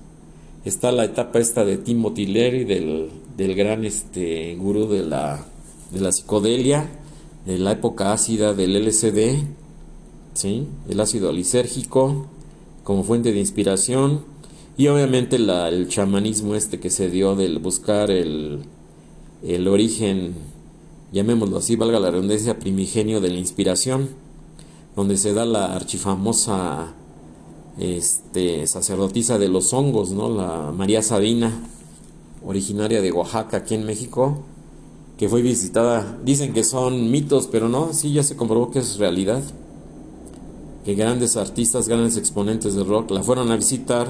[0.63, 5.45] Está la etapa esta de Timothy Leary, del, del gran este, gurú de la,
[5.91, 6.89] de la psicodelia,
[7.45, 9.43] de la época ácida del LSD,
[10.33, 10.67] ¿sí?
[10.89, 12.27] el ácido lisérgico
[12.83, 14.23] como fuente de inspiración
[14.77, 18.63] y obviamente el chamanismo este que se dio del buscar el,
[19.41, 20.33] el origen,
[21.13, 24.09] llamémoslo así, valga la redundancia, primigenio de la inspiración,
[24.95, 26.93] donde se da la archifamosa
[27.79, 30.29] este, sacerdotisa de los hongos, ¿no?
[30.29, 31.51] la María Sabina,
[32.45, 34.43] originaria de Oaxaca, aquí en México,
[35.17, 36.17] que fue visitada.
[36.23, 39.41] Dicen que son mitos, pero no, sí ya se comprobó que es realidad.
[40.83, 44.07] Que grandes artistas, grandes exponentes de rock la fueron a visitar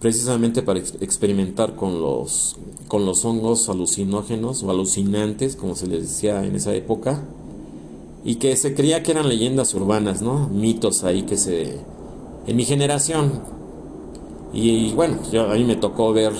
[0.00, 2.56] precisamente para experimentar con los,
[2.88, 7.22] con los hongos alucinógenos o alucinantes, como se les decía en esa época,
[8.24, 10.48] y que se creía que eran leyendas urbanas, ¿no?
[10.48, 11.78] Mitos ahí que se...
[12.46, 13.40] en mi generación.
[14.52, 16.32] Y, bueno, yo, a mí me tocó ver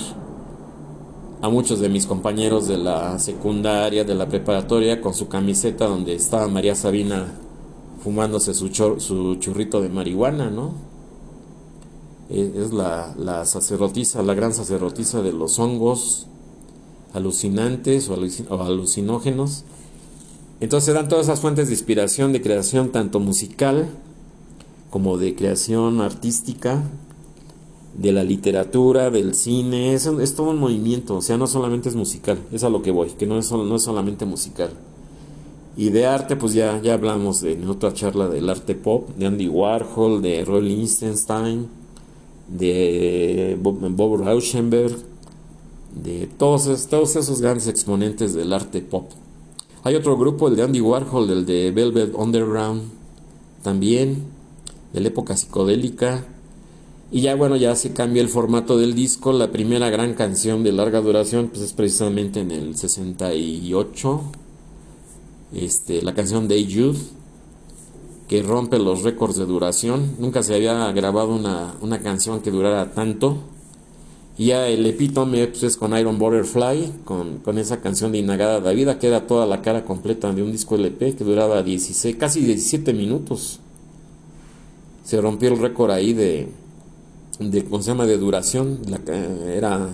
[1.41, 6.15] a muchos de mis compañeros de la secundaria, de la preparatoria, con su camiseta donde
[6.15, 7.33] estaba María Sabina
[8.03, 10.86] fumándose su, su churrito de marihuana, ¿no?
[12.29, 16.27] Es la, la sacerdotisa, la gran sacerdotisa de los hongos
[17.13, 18.15] alucinantes o,
[18.61, 19.63] alucinógenos.
[20.59, 23.89] Entonces dan todas esas fuentes de inspiración, de creación tanto musical
[24.89, 26.83] como de creación artística,
[27.95, 31.95] de la literatura, del cine, es, es, todo un movimiento, o sea, no solamente es
[31.95, 34.69] musical, es a lo que voy, que no es, no solamente musical.
[35.75, 39.25] Y de arte, pues ya, ya hablamos de, en otra charla del arte pop, de
[39.25, 41.67] Andy Warhol, de Roy Lichtenstein,
[42.47, 44.97] de Bob, Rauschenberg,
[46.03, 49.11] de todos, todos esos grandes exponentes del arte pop.
[49.83, 52.83] Hay otro grupo, el de Andy Warhol, el de Velvet Underground,
[53.63, 54.23] también,
[54.93, 56.25] de la época psicodélica.
[57.11, 59.31] Y ya bueno, ya se cambia el formato del disco.
[59.31, 64.21] La primera gran canción de larga duración pues es precisamente en el 68.
[65.53, 66.97] Este, la canción Day Youth,
[68.27, 70.15] que rompe los récords de duración.
[70.19, 73.37] Nunca se había grabado una, una canción que durara tanto.
[74.37, 78.59] Y ya el epítome pues, es con Iron Butterfly, con, con esa canción de Inagada
[78.59, 82.41] Davida, que era toda la cara completa de un disco LP que duraba 16, casi
[82.41, 83.59] 17 minutos.
[85.03, 86.49] Se rompió el récord ahí de,
[87.39, 88.05] de ¿cómo se llama?
[88.05, 88.79] de duración.
[89.07, 89.89] Era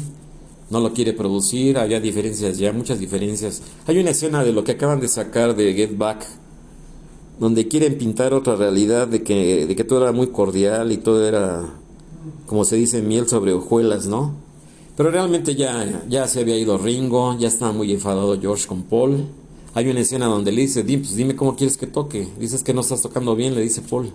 [0.70, 3.62] no lo quiere producir, había diferencias ya, muchas diferencias.
[3.86, 6.26] Hay una escena de lo que acaban de sacar de Get Back,
[7.40, 11.28] donde quieren pintar otra realidad de que, de que todo era muy cordial y todo
[11.28, 11.74] era,
[12.46, 14.36] como se dice, miel sobre hojuelas, ¿no?
[14.96, 19.26] Pero realmente ya, ya se había ido Ringo, ya estaba muy enfadado George con Paul.
[19.74, 22.28] Hay una escena donde le dice, pues dime cómo quieres que toque.
[22.40, 24.12] Dices que no estás tocando bien, le dice Paul.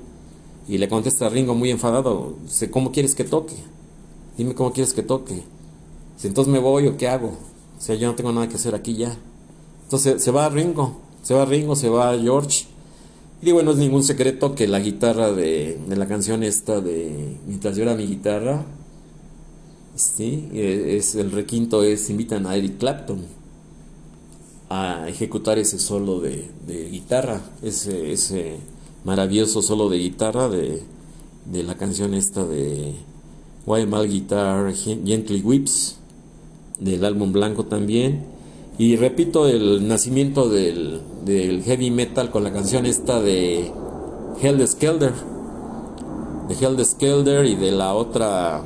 [0.68, 2.36] Y le contesta Ringo muy enfadado,
[2.70, 3.56] ¿cómo quieres que toque?
[4.36, 5.42] Dime cómo quieres que toque.
[6.16, 7.28] Si entonces me voy o qué hago.
[7.78, 9.16] O sea, yo no tengo nada que hacer aquí ya.
[9.84, 12.66] Entonces se va Ringo, se va Ringo, se va George
[13.40, 17.36] y bueno, no es ningún secreto que la guitarra de, de la canción esta de
[17.46, 18.64] Mientras llora mi guitarra,
[19.94, 20.48] ¿sí?
[20.52, 23.24] E, es, el requinto es, invitan a Eric Clapton
[24.70, 28.56] a ejecutar ese solo de, de guitarra, ese, ese
[29.04, 30.82] maravilloso solo de guitarra de,
[31.46, 32.94] de la canción esta de
[33.66, 35.98] Why Mal Guitar Gently Whips,
[36.80, 38.24] del álbum blanco también.
[38.78, 43.70] Y repito, el nacimiento del, del heavy metal con la canción esta de
[44.40, 45.12] Hell Skelder.
[46.48, 48.62] De Hell Skelder y de la otra.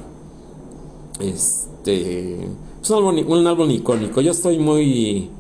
[1.19, 2.45] Este.
[2.83, 4.21] Es un álbum, un álbum icónico.
[4.21, 5.31] Yo estoy muy.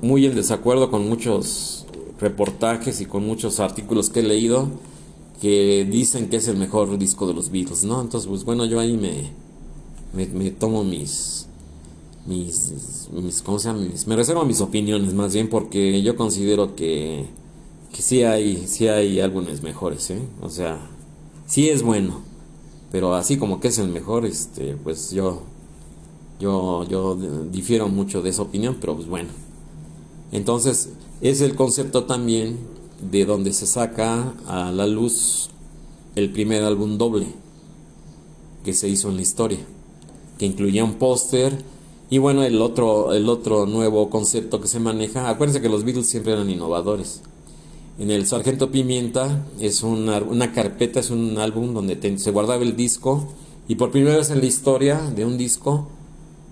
[0.00, 1.77] Muy en desacuerdo con muchos
[2.20, 4.68] reportajes y con muchos artículos que he leído
[5.40, 8.00] que dicen que es el mejor disco de los Beatles, ¿no?
[8.00, 9.30] Entonces, pues bueno, yo ahí me,
[10.12, 11.46] me, me tomo mis,
[12.26, 13.86] mis, mis ¿cómo se llama?
[14.06, 17.26] me reservo mis opiniones más bien porque yo considero que,
[17.92, 20.20] que sí hay, sí hay álbumes mejores, ¿eh?
[20.42, 20.78] O sea,
[21.46, 22.20] sí es bueno,
[22.90, 25.42] pero así como que es el mejor, este, pues yo,
[26.40, 27.14] yo, yo
[27.50, 29.30] difiero mucho de esa opinión, pero pues bueno.
[30.32, 32.58] Entonces, es el concepto también
[33.10, 35.50] de donde se saca a la luz
[36.14, 37.26] el primer álbum doble
[38.64, 39.60] que se hizo en la historia,
[40.38, 41.64] que incluía un póster,
[42.10, 46.08] y bueno, el otro, el otro nuevo concepto que se maneja, acuérdense que los Beatles
[46.08, 47.22] siempre eran innovadores.
[47.98, 52.76] En el Sargento Pimienta es una, una carpeta, es un álbum donde se guardaba el
[52.76, 53.28] disco
[53.66, 55.88] y por primera vez en la historia de un disco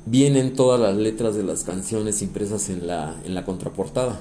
[0.06, 4.20] vienen todas las letras de las canciones impresas en la, en la contraportada.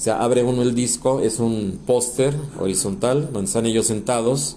[0.00, 4.56] O sea, abre uno el disco, es un póster horizontal donde están ellos sentados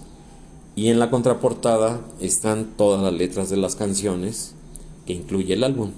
[0.74, 4.54] y en la contraportada están todas las letras de las canciones
[5.04, 5.90] que incluye el álbum.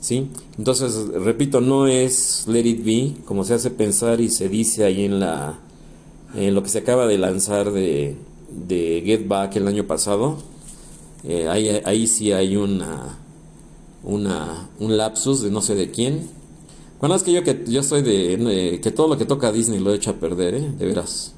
[0.00, 0.30] ¿Sí?
[0.56, 5.04] Entonces, repito, no es Let It Be, como se hace pensar y se dice ahí
[5.04, 5.58] en la
[6.34, 8.16] en lo que se acaba de lanzar de,
[8.66, 10.38] de Get Back el año pasado.
[11.22, 13.18] Eh, ahí, ahí, sí hay una,
[14.02, 16.30] una un lapsus de no sé de quién.
[16.98, 19.92] Cuando es que yo que yo estoy de, que todo lo que toca Disney lo
[19.92, 20.72] hecho a perder, ¿eh?
[20.78, 21.34] de veras.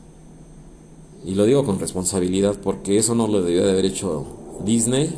[1.25, 4.27] Y lo digo con responsabilidad porque eso no lo debió de haber hecho
[4.65, 5.13] Disney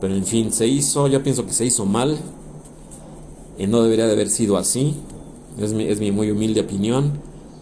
[0.00, 2.18] pero en fin, se hizo, yo pienso que se hizo mal.
[3.58, 4.94] Y no debería de haber sido así.
[5.58, 7.12] Es mi, es mi muy humilde opinión.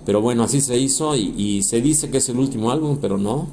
[0.05, 3.47] Pero bueno, así se hizo y, se dice que es el último álbum, pero no.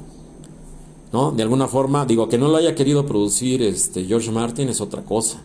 [1.12, 1.30] ¿no?
[1.30, 5.02] De alguna forma, digo, que no lo haya querido producir este George Martin es otra
[5.02, 5.42] cosa.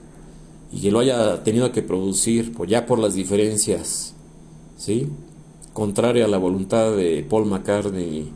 [0.71, 4.13] Y que lo haya tenido que producir, pues ya por las diferencias,
[4.77, 5.07] ¿sí?
[5.73, 8.29] Contraria a la voluntad de Paul McCartney,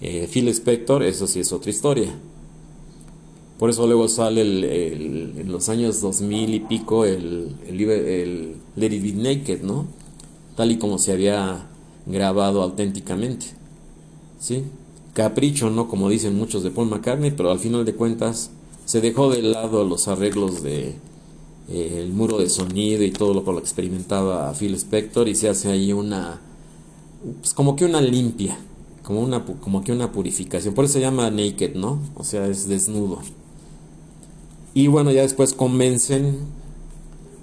[0.00, 2.14] eh, Phil Spector, eso sí es otra historia.
[3.58, 9.12] Por eso luego sale el, en los años 2000 y pico el, el, el Be
[9.12, 9.86] Naked, ¿no?
[10.56, 11.66] Tal y como se había
[12.06, 13.46] grabado auténticamente.
[14.40, 14.64] ¿Sí?
[15.14, 15.88] Capricho, ¿no?
[15.88, 18.50] Como dicen muchos de Paul McCartney, pero al final de cuentas
[18.84, 20.96] se dejó de lado los arreglos de
[21.68, 25.48] eh, el muro de sonido y todo lo que lo experimentaba Phil Spector y se
[25.48, 26.40] hace ahí una
[27.40, 28.58] pues como que una limpia,
[29.02, 30.74] como una como que una purificación.
[30.74, 31.98] Por eso se llama naked, ¿no?
[32.16, 33.20] O sea, es desnudo.
[34.74, 36.38] Y bueno, ya después convencen,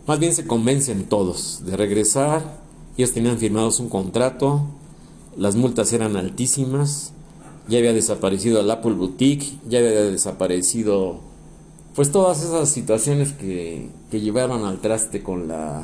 [0.06, 2.62] más bien se convencen todos de regresar.
[2.98, 4.64] Ellos tenían firmados un contrato,
[5.38, 7.14] las multas eran altísimas,
[7.70, 11.22] ya había desaparecido el Apple Boutique, ya había desaparecido
[11.96, 15.84] pues todas esas situaciones que, que llevaron al traste con la,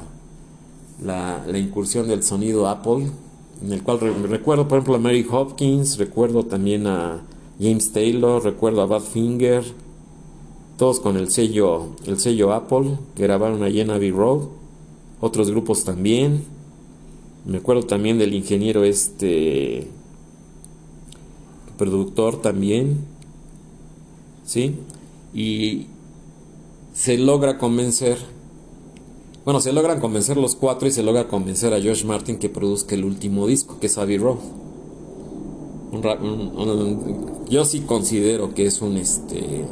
[1.03, 3.07] la, la, incursión del sonido Apple,
[3.61, 3.99] en el cual
[4.29, 7.21] recuerdo por ejemplo a Mary Hopkins, recuerdo también a
[7.59, 9.63] James Taylor, recuerdo a Badfinger,
[10.77, 14.47] todos con el sello, el sello Apple, que grabaron allí en Abbey Road,
[15.19, 16.45] otros grupos también,
[17.45, 19.87] me acuerdo también del ingeniero este
[21.77, 23.05] productor también,
[24.45, 24.75] ¿sí?
[25.33, 25.87] Y
[26.97, 28.17] se logra convencer,
[29.45, 32.95] bueno, se logran convencer los cuatro y se logra convencer a George Martin que produzca
[32.95, 34.37] el último disco, que es Abbey Road.
[37.49, 39.65] yo sí considero que es un este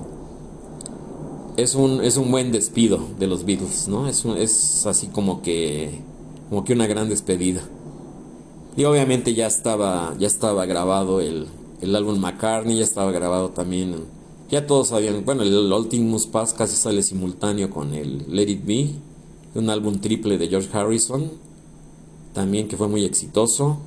[1.57, 4.07] es un, es un buen despido de los Beatles, ¿no?
[4.07, 6.01] Es, es así como que,
[6.49, 7.61] como que una gran despedida.
[8.77, 11.47] Y obviamente ya estaba, ya estaba grabado el,
[11.81, 13.95] el álbum McCartney, ya estaba grabado también,
[14.49, 18.89] ya todos sabían, bueno, el Ultimus Pass casi sale simultáneo con el Let It Be,
[19.55, 21.31] un álbum triple de George Harrison,
[22.33, 23.79] también que fue muy exitoso.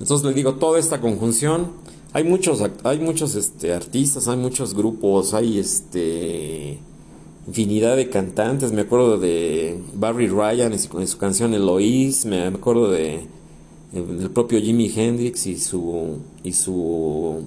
[0.00, 1.72] Entonces le digo, toda esta conjunción
[2.14, 6.78] hay muchos, hay muchos este, artistas, hay muchos grupos, hay este
[7.48, 8.70] infinidad de cantantes.
[8.70, 13.26] Me acuerdo de Barry Ryan y su, canción Eloise, me acuerdo de
[13.92, 17.42] del propio Jimi Hendrix y su y su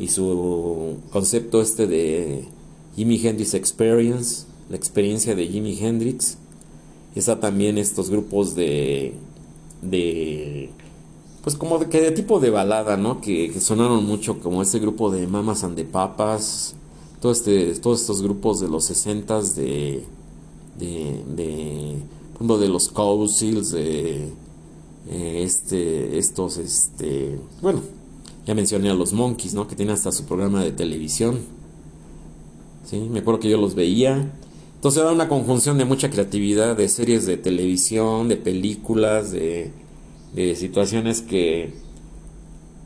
[0.00, 2.48] y su concepto este de
[2.96, 6.38] Jimi Hendrix Experience, la experiencia de Jimi Hendrix.
[7.14, 9.14] Está también estos grupos de
[9.82, 10.70] de
[11.42, 13.20] pues como de que de tipo de balada, ¿no?
[13.20, 16.74] Que, sonaron mucho como ese grupo de Mamas and Papas,
[17.20, 20.04] todo este, todos estos grupos de los 60 de,
[20.78, 24.28] de, de, de los Cowsills, de
[25.08, 27.80] eh, este, estos, este, bueno,
[28.46, 29.68] ya mencioné a los Monkeys, ¿no?
[29.68, 31.40] Que tiene hasta su programa de televisión,
[32.84, 32.98] ¿sí?
[33.10, 34.32] Me acuerdo que yo los veía.
[34.76, 39.70] Entonces era una conjunción de mucha creatividad, de series de televisión, de películas, de
[40.34, 41.72] de situaciones que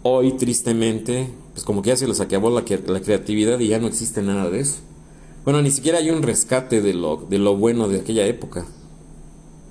[0.03, 3.87] hoy tristemente, pues como que ya se les acabó la, la creatividad y ya no
[3.87, 4.77] existe nada de eso.
[5.45, 8.67] Bueno, ni siquiera hay un rescate de lo, de lo bueno de aquella época,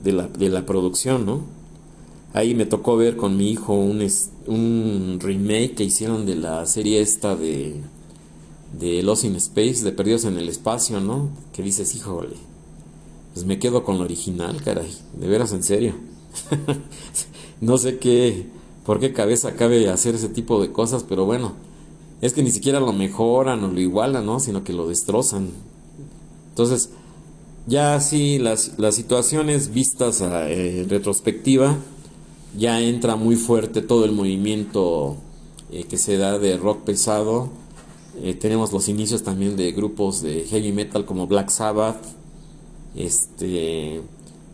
[0.03, 1.41] de la, de la producción, ¿no?
[2.33, 7.35] Ahí me tocó ver con mi hijo un, remake que hicieron de la serie esta
[7.35, 7.75] de,
[8.79, 11.29] de Lost in Space, de Perdidos en el Espacio, ¿no?
[11.53, 12.35] Que dices, híjole,
[13.33, 15.93] pues me quedo con lo original, caray, de veras en serio.
[17.61, 18.47] no sé qué,
[18.83, 21.53] por qué cabeza cabe hacer ese tipo de cosas, pero bueno,
[22.21, 24.39] es que ni siquiera lo mejoran o lo igualan, ¿no?
[24.39, 25.49] Sino que lo destrozan.
[26.49, 26.89] Entonces,
[27.67, 31.77] ya así las, las situaciones vistas eh, en retrospectiva,
[32.57, 35.17] ya entra muy fuerte todo el movimiento
[35.71, 37.49] eh, que se da de rock pesado.
[38.21, 41.97] Eh, tenemos los inicios también de grupos de heavy metal como Black Sabbath,
[42.95, 44.01] este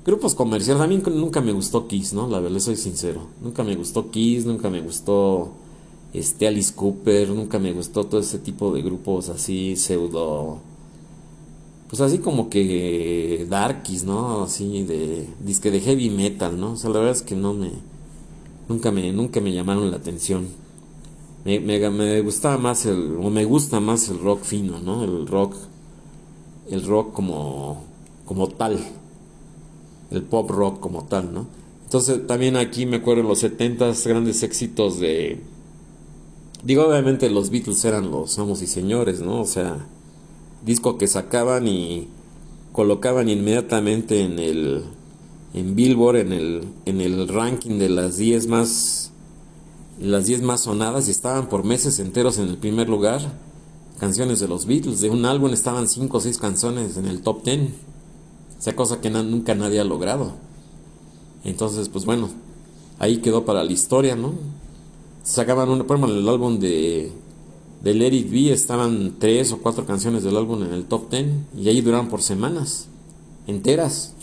[0.06, 2.28] Grupos comerciales, a mí nunca me gustó Kiss, ¿no?
[2.28, 3.28] La verdad, soy sincero.
[3.44, 5.52] Nunca me gustó Kiss, nunca me gustó
[6.14, 10.62] este Alice Cooper, nunca me gustó todo ese tipo de grupos así pseudo
[11.90, 14.44] pues así como que darkies, ¿no?
[14.44, 16.74] Así de disque de heavy metal, ¿no?
[16.74, 17.72] O sea, la verdad es que no me
[18.68, 20.48] nunca me nunca me llamaron la atención.
[21.46, 25.04] Me, me, me gustaba más el o me gusta más el rock fino, ¿no?
[25.04, 25.56] El rock
[26.70, 27.84] el rock como
[28.26, 28.80] como tal,
[30.12, 31.48] el pop rock como tal, ¿no?
[31.86, 35.42] Entonces también aquí me acuerdo en los 70 grandes éxitos de...
[36.64, 39.42] Digo, obviamente los Beatles eran los amos y señores, ¿no?
[39.42, 39.88] O sea,
[40.66, 42.08] disco que sacaban y
[42.72, 44.84] colocaban inmediatamente en el
[45.54, 49.12] en Billboard en el en el ranking de las 10 más
[50.00, 53.22] las 10 más sonadas y estaban por meses enteros en el primer lugar
[54.00, 55.02] canciones de los Beatles.
[55.02, 57.76] De un álbum estaban cinco o seis canciones en el top ten.
[58.58, 60.34] O sea, cosa que nunca nadie ha logrado.
[61.44, 62.30] Entonces, pues bueno,
[62.98, 64.34] ahí quedó para la historia, ¿no?
[65.24, 67.12] Sacaban un, por ejemplo, el álbum de,
[67.82, 71.46] de Let It Be, estaban tres o cuatro canciones del álbum en el top ten
[71.58, 72.88] y ahí duraron por semanas
[73.48, 74.14] enteras.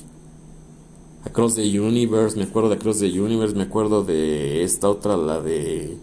[1.24, 5.40] Across the Universe, me acuerdo de Across the Universe, me acuerdo de esta otra, la
[5.40, 5.96] de.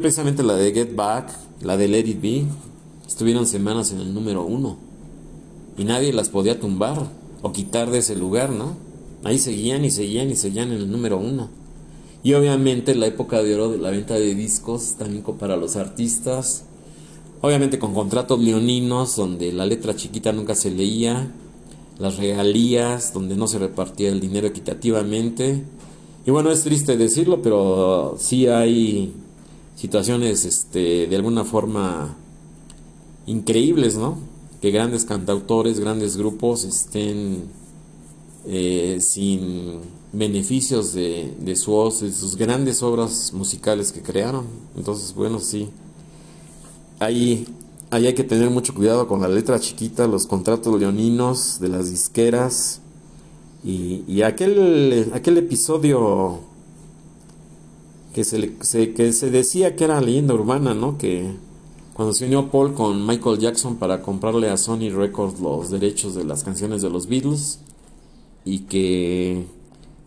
[0.00, 1.30] Precisamente la de Get Back,
[1.62, 2.44] la de Let It Be.
[3.06, 4.78] Estuvieron semanas en el número uno.
[5.78, 7.08] Y nadie las podía tumbar
[7.40, 8.76] o quitar de ese lugar, ¿no?
[9.22, 11.48] Ahí seguían y seguían y seguían en el número uno.
[12.22, 16.64] Y obviamente la época de oro de la venta de discos, también para los artistas.
[17.40, 21.32] Obviamente con contratos leoninos, donde la letra chiquita nunca se leía
[21.98, 25.64] las regalías, donde no se repartía el dinero equitativamente.
[26.24, 29.12] Y bueno, es triste decirlo, pero sí hay
[29.74, 32.16] situaciones este, de alguna forma
[33.26, 34.18] increíbles, ¿no?
[34.60, 37.44] Que grandes cantautores, grandes grupos estén
[38.46, 39.80] eh, sin
[40.12, 44.46] beneficios de, de, su, sus grandes obras musicales que crearon.
[44.76, 45.68] Entonces, bueno, sí.
[46.98, 47.46] Hay
[47.92, 51.90] ahí hay que tener mucho cuidado con la letra chiquita, los contratos leoninos de las
[51.90, 52.80] disqueras
[53.62, 56.40] y, aquel, aquel episodio
[58.14, 58.54] que se,
[58.94, 60.96] que se decía que era leyenda urbana, ¿no?
[60.96, 61.34] Que
[61.92, 66.24] cuando se unió Paul con Michael Jackson para comprarle a Sony Records los derechos de
[66.24, 67.58] las canciones de los Beatles
[68.46, 69.44] y que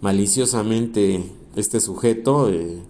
[0.01, 1.23] maliciosamente
[1.55, 2.81] este sujeto eh,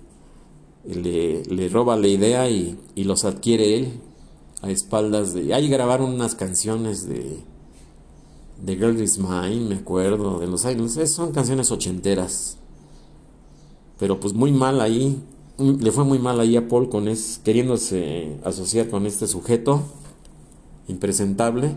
[0.86, 4.00] le, roba la idea y, y los adquiere él
[4.62, 5.54] a espaldas de...
[5.54, 7.44] Ahí grabaron unas canciones de...
[8.64, 10.94] De Girl Is Mine, me acuerdo, de los años.
[10.94, 12.58] Son canciones ochenteras.
[14.00, 15.22] Pero pues muy mal ahí.
[15.58, 19.84] Le fue muy mal ahí a Paul con es, queriéndose asociar con este sujeto
[20.88, 21.76] impresentable.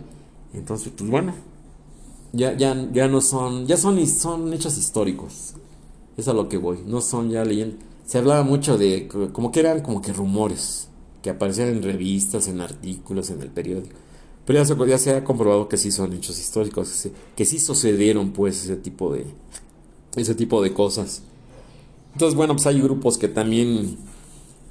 [0.54, 1.34] Entonces, pues bueno,
[2.32, 5.54] ya, ya, ya no son, ya son, son hechos históricos.
[6.16, 7.78] Es a lo que voy, no son ya leyendas.
[8.06, 10.88] Se hablaba mucho de, como que eran como que rumores
[11.22, 13.96] que aparecían en revistas, en artículos, en el periódico.
[14.44, 18.30] Pero ya se, ya se ha comprobado que sí son hechos históricos, que sí, sucedieron
[18.32, 19.26] pues ese tipo de
[20.16, 21.22] ese tipo de cosas.
[22.14, 23.98] Entonces, bueno, pues hay grupos que también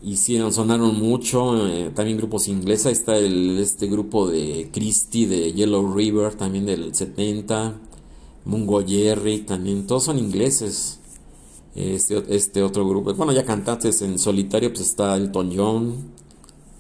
[0.02, 5.94] hicieron, sonaron mucho, eh, también grupos ingleses, está el, este grupo de Christie de Yellow
[5.94, 7.76] River, también del 70,
[8.46, 11.00] Mungo Jerry, también, todos son ingleses.
[11.76, 15.96] Este, este otro grupo, bueno, ya cantantes en solitario, pues está Elton John,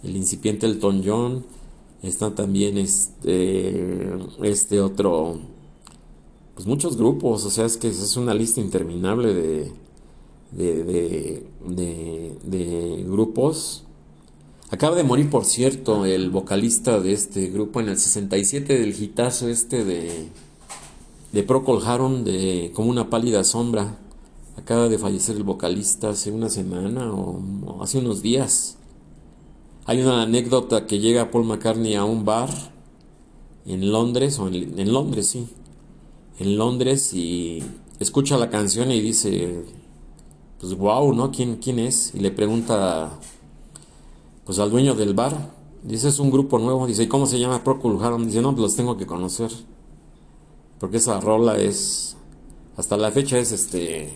[0.03, 1.45] el incipiente Elton John,
[2.01, 4.09] está también este,
[4.41, 5.39] este otro,
[6.55, 9.71] pues muchos grupos, o sea, es que es una lista interminable de,
[10.51, 10.83] de,
[11.65, 13.83] de, de, grupos.
[14.69, 19.47] Acaba de morir, por cierto, el vocalista de este grupo en el 67 del hitazo
[19.47, 20.27] este de,
[21.31, 23.97] de Procol Harum, de Como una pálida sombra.
[24.57, 28.77] Acaba de fallecer el vocalista hace una semana o hace unos días.
[29.85, 32.49] Hay una anécdota que llega Paul McCartney a un bar
[33.67, 35.47] en Londres, o en, Londres, sí,
[36.39, 37.61] en Londres y
[37.99, 39.63] escucha la canción y dice,
[40.59, 41.31] pues wow, ¿no?
[41.31, 42.13] ¿Quién, quién es?
[42.15, 43.11] Y le pregunta,
[44.45, 45.55] pues al dueño del bar.
[45.83, 46.87] Dice, es un grupo nuevo.
[46.87, 48.25] Dice, ¿y cómo se llama Procol Harum?
[48.25, 49.51] Dice, no, pues los tengo que conocer.
[50.79, 52.17] Porque esa rola es,
[52.75, 54.11] hasta la fecha es este,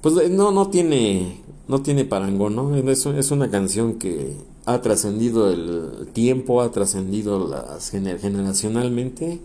[0.00, 2.74] pues no, no tiene, no tiene parangón, ¿no?
[2.76, 4.34] Es una canción que
[4.64, 9.40] ha trascendido el tiempo, ha trascendido las generacionalmente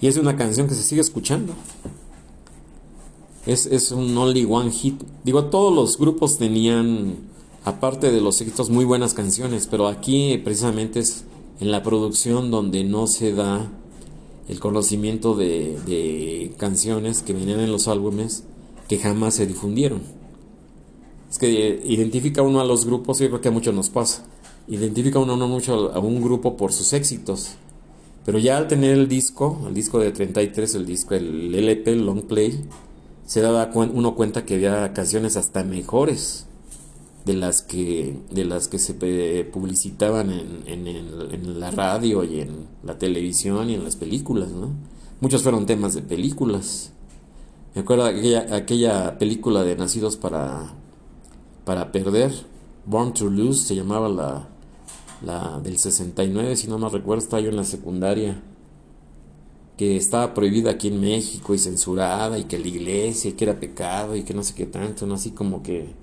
[0.00, 1.54] y es una canción que se sigue escuchando.
[3.48, 5.02] Es, es un only one hit.
[5.24, 7.16] Digo, todos los grupos tenían,
[7.64, 11.24] aparte de los éxitos, muy buenas canciones, pero aquí precisamente es
[11.58, 13.72] en la producción donde no se da
[14.50, 18.44] el conocimiento de, de canciones que venían en los álbumes
[18.86, 20.02] que jamás se difundieron.
[21.30, 24.26] Es que identifica uno a los grupos, yo creo que a muchos nos pasa.
[24.68, 27.52] Identifica uno mucho a un grupo por sus éxitos.
[28.26, 32.04] Pero ya al tener el disco, el disco de 33, el disco, el LP, el
[32.04, 32.62] long play,
[33.28, 36.46] se daba uno cuenta que había canciones hasta mejores
[37.26, 38.94] de las que, de las que se
[39.52, 44.70] publicitaban en, en, en la radio y en la televisión y en las películas, ¿no?
[45.20, 46.92] Muchos fueron temas de películas.
[47.74, 50.72] Me acuerdo aquella, aquella película de Nacidos para,
[51.66, 52.32] para Perder,
[52.86, 54.48] Born to Lose, se llamaba la,
[55.20, 58.40] la del 69, si no me recuerdo, estaba yo en la secundaria,
[59.78, 63.60] que estaba prohibida aquí en México y censurada, y que la iglesia, y que era
[63.60, 65.14] pecado, y que no sé qué tanto, ¿no?
[65.14, 65.94] Así como que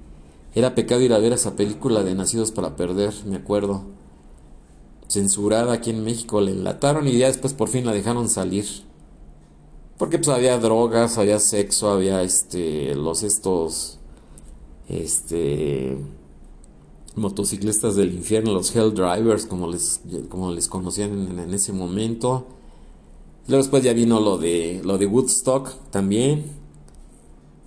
[0.55, 3.84] era pecado ir a ver esa película de Nacidos para Perder, me acuerdo.
[5.07, 8.65] censurada aquí en México, la enlataron y ya después por fin la dejaron salir.
[9.97, 13.99] Porque pues había drogas, había sexo, había este los estos
[14.89, 15.97] este
[17.15, 22.45] motociclistas del infierno, los Hell Drivers, como les, como les conocían en, ese momento.
[23.48, 26.46] Luego después ya vino lo de, lo de Woodstock también.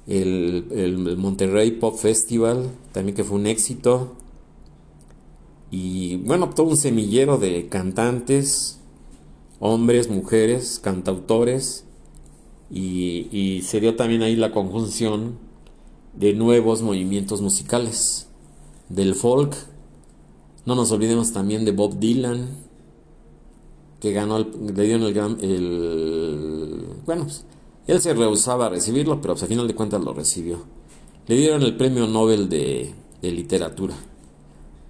[0.09, 4.17] El, el, Monterrey Pop Festival, también que fue un éxito.
[5.71, 8.81] Y bueno, todo un semillero de cantantes,
[9.61, 11.85] hombres, mujeres, cantautores.
[12.71, 15.39] Y, y se dio también ahí la conjunción
[16.15, 18.27] de nuevos movimientos musicales
[18.89, 19.55] del folk.
[20.67, 22.49] No nos olvidemos también de Bob Dylan,
[24.01, 27.45] que ganó, le dieron el, gran, el bueno, pues,
[27.87, 30.61] él se rehusaba a recibirlo, pero pues, al final de cuentas lo recibió.
[31.27, 33.95] Le dieron el premio Nobel de, de literatura,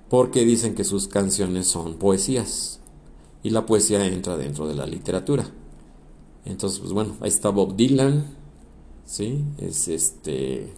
[0.08, 2.80] porque dicen que sus canciones son poesías,
[3.42, 5.50] y la poesía entra dentro de la literatura.
[6.44, 8.24] Entonces, pues bueno, ahí está Bob Dylan,
[9.04, 9.44] ¿sí?
[9.58, 10.72] Es este,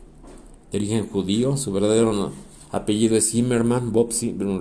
[0.71, 2.33] de origen judío, su verdadero
[2.71, 4.11] apellido es Zimmerman, Bob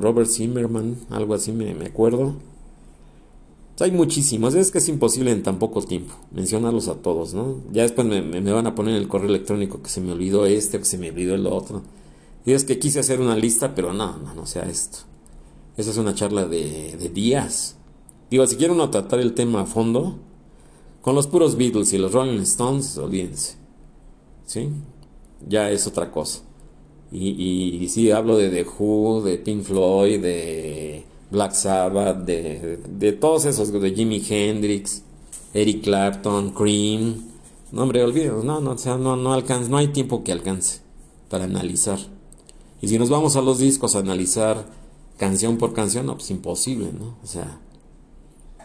[0.02, 2.36] Robert Zimmerman, algo así me, acuerdo.
[3.82, 7.62] Hay muchísimos, es que es imposible en tan poco tiempo mencionarlos a todos, ¿no?
[7.72, 8.22] Ya después me,
[8.52, 11.10] van a poner en el correo electrónico que se me olvidó este, que se me
[11.12, 11.82] olvidó el otro.
[12.46, 15.00] Y es que quise hacer una lista, pero no, no, no sea esto.
[15.78, 17.78] Esa es una charla de, días.
[18.30, 20.18] Digo, si quiere uno tratar el tema a fondo,
[21.02, 23.56] con los puros Beatles y los Rolling Stones, olvídense.
[24.46, 24.70] ¿Sí?
[25.48, 26.42] Ya es otra cosa.
[27.12, 27.30] Y,
[27.82, 33.72] y, sí, hablo de The Who, de Pink Floyd, de Black Sabbath, de, todos esos,
[33.72, 35.04] de Jimi Hendrix,
[35.54, 37.24] Eric Clapton, Cream.
[37.72, 40.82] No, hombre, olvídalo, no, no, o sea, no, no, no hay tiempo que alcance
[41.30, 42.00] para analizar.
[42.82, 44.66] Y si nos vamos a los discos a analizar
[45.18, 47.18] canción por canción, no, pues imposible, ¿no?
[47.24, 47.60] O sea,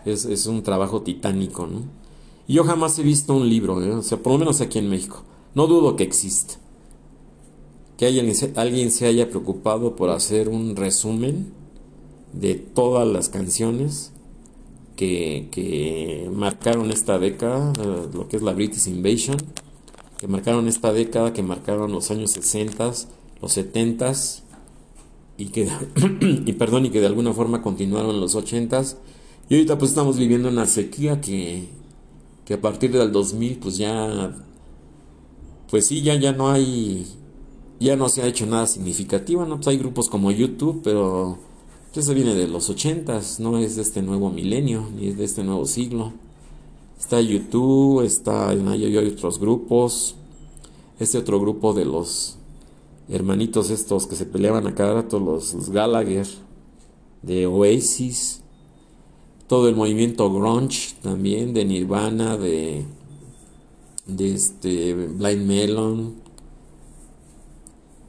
[0.04, 1.82] es, es un trabajo titánico, ¿no?
[2.46, 3.90] Y yo jamás he visto un libro, ¿eh?
[3.90, 5.22] o sea, por lo menos aquí en México.
[5.54, 6.54] No dudo que exista
[7.96, 8.06] que
[8.56, 11.52] alguien, se haya preocupado por hacer un resumen
[12.38, 14.12] de todas las canciones
[14.96, 17.72] que, marcaron esta década,
[18.12, 19.36] lo que es la British Invasion,
[20.18, 22.92] que marcaron esta década, que marcaron los años 60,
[23.40, 24.12] los 70
[25.36, 25.68] y que
[26.46, 28.82] y perdón y que de alguna forma continuaron los 80
[29.48, 31.68] y ahorita pues estamos viviendo una sequía que,
[32.44, 34.32] que a partir del 2000 pues ya
[35.68, 37.04] pues sí ya ya no hay
[37.80, 39.56] ya no se ha hecho nada significativo, ¿no?
[39.56, 41.38] Pues hay grupos como YouTube, pero
[42.00, 45.44] eso viene de los ochentas, no es de este nuevo milenio, ni es de este
[45.44, 46.12] nuevo siglo.
[46.98, 50.16] Está YouTube, está, hay otros grupos,
[50.98, 52.36] este otro grupo de los
[53.08, 56.26] hermanitos estos que se peleaban a cada rato, los, Gallagher,
[57.22, 58.42] de Oasis,
[59.46, 62.84] todo el movimiento grunge también, de Nirvana, de,
[64.06, 66.23] de este Blind Melon,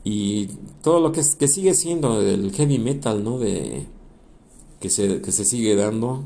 [0.06, 0.50] y
[0.84, 3.40] todo lo que, que sigue siendo el heavy metal, ¿no?
[3.40, 3.88] De,
[4.80, 6.24] que, se, que se sigue dando,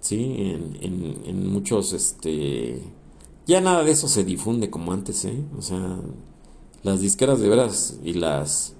[0.00, 0.36] ¿sí?
[0.80, 2.82] En, en, muchos, este...
[3.46, 5.44] Ya nada de eso se difunde como antes, ¿eh?
[5.58, 5.98] O sea,
[6.82, 8.72] las disqueras de veras y las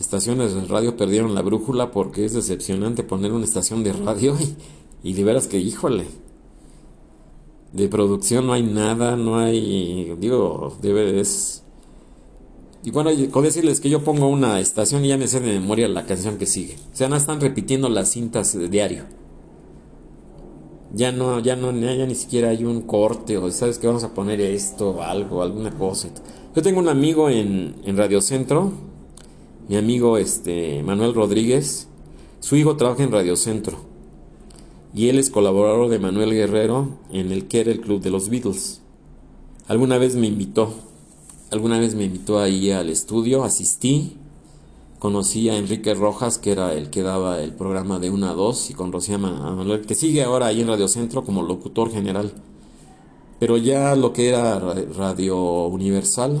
[0.00, 4.36] estaciones de radio perdieron la brújula porque es decepcionante poner una estación de radio
[5.04, 6.06] y, y de veras que, híjole,
[7.72, 11.62] de producción no hay nada, no hay, digo, debe, es
[12.86, 15.88] y bueno, con decirles que yo pongo una estación y ya me sé de memoria
[15.88, 16.76] la canción que sigue.
[16.92, 19.06] O sea, no están repitiendo las cintas de diario.
[20.94, 24.14] Ya no, ya no, ya ni siquiera hay un corte o sabes que vamos a
[24.14, 26.10] poner esto, algo, alguna cosa.
[26.54, 28.70] Yo tengo un amigo en, en Radio Centro,
[29.68, 31.88] mi amigo este Manuel Rodríguez.
[32.38, 33.78] Su hijo trabaja en Radio Centro
[34.94, 38.28] y él es colaborador de Manuel Guerrero en el que era el club de los
[38.28, 38.80] Beatles.
[39.66, 40.72] Alguna vez me invitó
[41.50, 44.16] alguna vez me invitó ahí al estudio, asistí,
[44.98, 48.70] conocí a Enrique Rojas, que era el que daba el programa de 1 a 2,
[48.70, 52.32] y conocí a Manuel, que sigue ahora ahí en Radio Centro como locutor general.
[53.38, 56.40] Pero ya lo que era Radio Universal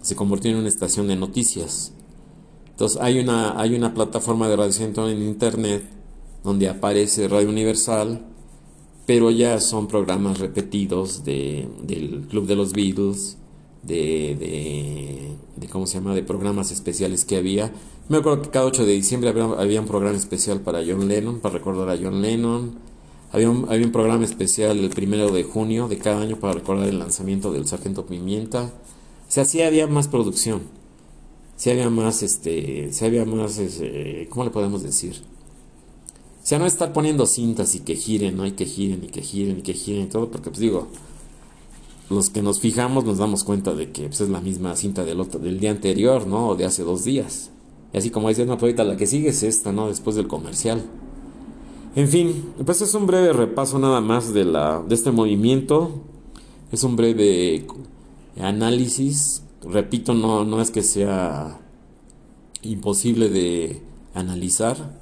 [0.00, 1.92] se convirtió en una estación de noticias.
[2.70, 5.84] Entonces hay una, hay una plataforma de Radio Centro en Internet
[6.42, 8.24] donde aparece Radio Universal,
[9.04, 13.36] pero ya son programas repetidos de, del Club de los Beatles,
[13.86, 16.14] de, de, ¿cómo se llama?
[16.14, 17.72] de programas especiales que había.
[18.08, 21.54] Me acuerdo que cada 8 de diciembre había, un programa especial para John Lennon, para
[21.54, 22.78] recordar a John Lennon.
[23.32, 26.88] Había un, había un programa especial el primero de junio de cada año para recordar
[26.88, 28.72] el lanzamiento del Sargento Pimienta.
[29.28, 30.62] O sea, sí había más producción.
[31.56, 35.22] Sí había más, este, sí había más, este, ¿cómo le podemos decir?
[36.42, 38.46] O sea, no estar poniendo cintas y que giren, ¿no?
[38.46, 40.88] Y que giren y que giren y que giren y todo, porque pues digo,
[42.08, 45.20] los que nos fijamos nos damos cuenta de que pues, es la misma cinta del,
[45.20, 46.48] otro, del día anterior, ¿no?
[46.48, 47.50] O de hace dos días.
[47.92, 49.88] Y así como dices, no, pero ahorita la que sigue es esta, ¿no?
[49.88, 50.84] Después del comercial.
[51.96, 56.02] En fin, pues es un breve repaso nada más de, la, de este movimiento.
[56.70, 57.66] Es un breve
[58.40, 59.42] análisis.
[59.62, 61.58] Repito, no, no es que sea
[62.62, 63.82] imposible de
[64.14, 65.00] analizar.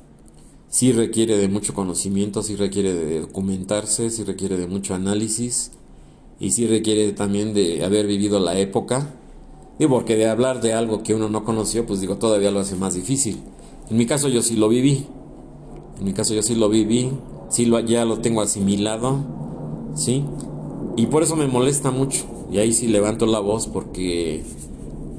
[0.69, 5.71] Sí requiere de mucho conocimiento, sí requiere de documentarse, sí requiere de mucho análisis
[6.45, 9.09] y sí requiere también de haber vivido la época.
[9.79, 12.77] Y porque de hablar de algo que uno no conoció, pues digo, todavía lo hace
[12.77, 13.39] más difícil.
[13.91, 15.07] En mi caso yo sí lo viví.
[15.99, 17.11] En mi caso yo sí lo viví,
[17.49, 19.21] sí lo, ya lo tengo asimilado,
[19.95, 20.23] ¿sí?
[20.97, 22.27] Y por eso me molesta mucho.
[22.53, 24.43] Y ahí sí levanto la voz porque,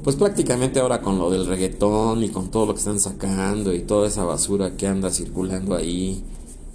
[0.03, 3.79] pues prácticamente ahora con lo del reggaetón y con todo lo que están sacando y
[3.79, 6.23] toda esa basura que anda circulando ahí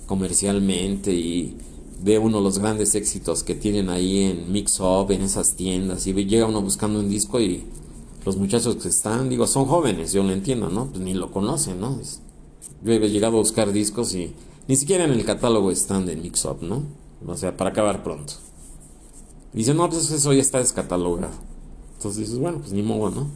[0.09, 1.57] comercialmente y
[2.03, 6.12] ve uno los grandes éxitos que tienen ahí en Mix Up, en esas tiendas, y
[6.12, 7.64] llega uno buscando un disco y
[8.24, 10.86] los muchachos que están, digo, son jóvenes, yo lo entiendo, ¿no?
[10.86, 11.98] Pues ni lo conocen, ¿no?
[12.82, 14.32] Yo he llegado a buscar discos y
[14.68, 16.82] ni siquiera en el catálogo están de Mix Up, ¿no?
[17.26, 18.34] O sea, para acabar pronto.
[19.53, 21.32] Dicen, no, pues eso ya está descatalogado.
[21.96, 23.26] Entonces dices, bueno, pues ni modo, ¿no?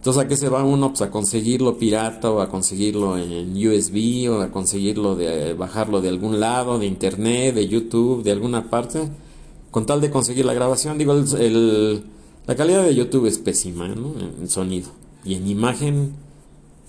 [0.00, 0.88] Entonces, ¿a qué se va uno?
[0.88, 6.08] Pues a conseguirlo pirata o a conseguirlo en USB o a conseguirlo de bajarlo de
[6.08, 9.10] algún lado, de internet, de YouTube, de alguna parte,
[9.70, 10.96] con tal de conseguir la grabación.
[10.96, 12.02] Digo, el,
[12.46, 14.14] la calidad de YouTube es pésima, ¿no?
[14.40, 14.88] En sonido.
[15.22, 16.14] Y en imagen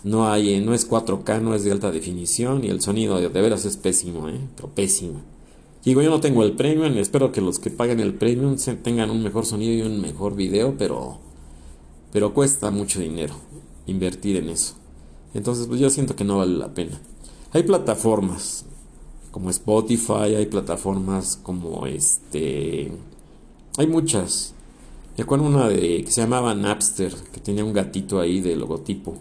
[0.05, 3.66] no hay, no es 4K, no es de alta definición y el sonido de, veras
[3.66, 4.39] es pésimo, ¿eh?
[4.55, 5.20] Pero pésimo.
[5.84, 9.22] Digo, yo no tengo el premium, espero que los que paguen el premium tengan un
[9.22, 11.20] mejor sonido y un mejor video, pero
[12.12, 13.36] pero cuesta mucho dinero
[13.88, 14.76] invertir en eso.
[15.34, 16.99] Entonces, pues yo siento que no vale la pena.
[17.53, 18.66] Hay plataformas
[19.32, 22.91] como Spotify, hay plataformas como este.
[23.78, 24.53] Hay muchas.
[25.18, 29.16] Me acuerdo una de que se llamaba Napster, que tenía un gatito ahí de logotipo.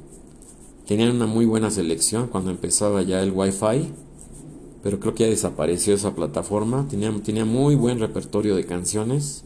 [0.86, 3.92] Tenían una muy buena selección cuando empezaba ya el Wi-Fi,
[4.82, 6.86] pero creo que ya desapareció esa plataforma.
[6.88, 9.44] Tenía, tenía muy buen repertorio de canciones,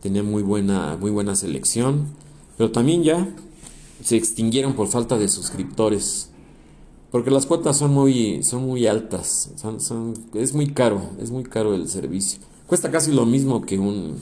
[0.00, 2.06] tenía muy buena, muy buena selección
[2.60, 3.26] pero también ya
[4.04, 6.28] se extinguieron por falta de suscriptores.
[7.10, 9.50] Porque las cuotas son muy, son muy altas.
[10.34, 12.38] es muy caro, es muy caro el servicio.
[12.66, 14.18] Cuesta casi lo mismo que un,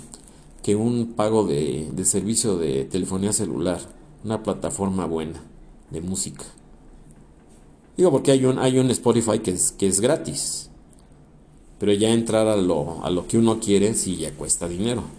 [0.62, 3.80] que un pago de, de servicio de telefonía celular.
[4.22, 5.42] Una plataforma buena
[5.90, 6.44] de música.
[7.96, 10.70] Digo porque hay un, hay un Spotify que es, que es gratis.
[11.80, 15.17] Pero ya entrar a lo, a lo que uno quiere sí ya cuesta dinero.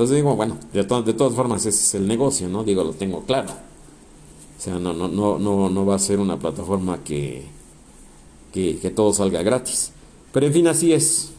[0.00, 2.64] Entonces digo, bueno, de, de todas formas ese es el negocio, ¿no?
[2.64, 3.50] Digo, lo tengo claro.
[3.50, 7.44] O sea, no, no, no, no, no va a ser una plataforma que,
[8.50, 9.92] que, todo salga gratis.
[10.32, 11.32] Pero en fin, así es.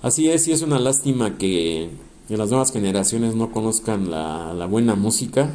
[0.00, 1.90] Así es, y es una lástima que,
[2.30, 5.52] las nuevas generaciones no conozcan la, la, buena música,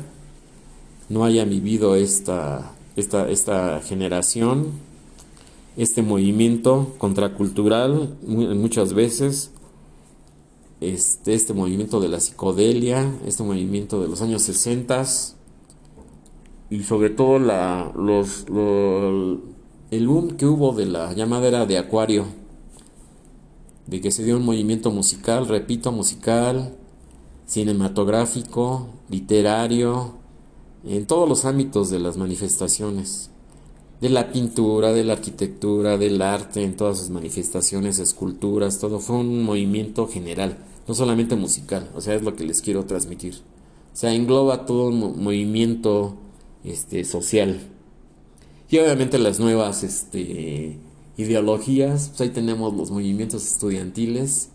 [1.09, 4.67] no hayan vivido esta, esta, esta generación,
[5.75, 9.49] este movimiento contracultural muchas veces,
[10.81, 15.05] este, este movimiento de la psicodelia, este movimiento de los años 60
[16.71, 18.45] y sobre todo la, los,
[19.91, 22.25] el boom que hubo de la llamada de Acuario,
[23.85, 26.75] de que se dio un movimiento musical, repito, musical,
[27.45, 30.15] cinematográfico, literario,
[30.83, 33.29] en todos los ámbitos de las manifestaciones,
[33.99, 39.17] de la pintura, de la arquitectura, del arte, en todas sus manifestaciones, esculturas, todo fue
[39.17, 40.57] un movimiento general
[40.87, 43.35] no solamente musical, o sea, es lo que les quiero transmitir.
[43.93, 46.15] O sea, engloba todo un movimiento
[46.63, 47.59] este, social.
[48.69, 50.77] Y obviamente las nuevas este,
[51.17, 54.49] ideologías, pues ahí tenemos los movimientos estudiantiles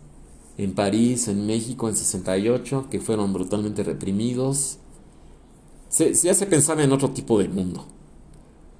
[0.57, 4.79] en París, en México, en 68, que fueron brutalmente reprimidos.
[5.89, 7.85] Se, se hace pensar en otro tipo de mundo.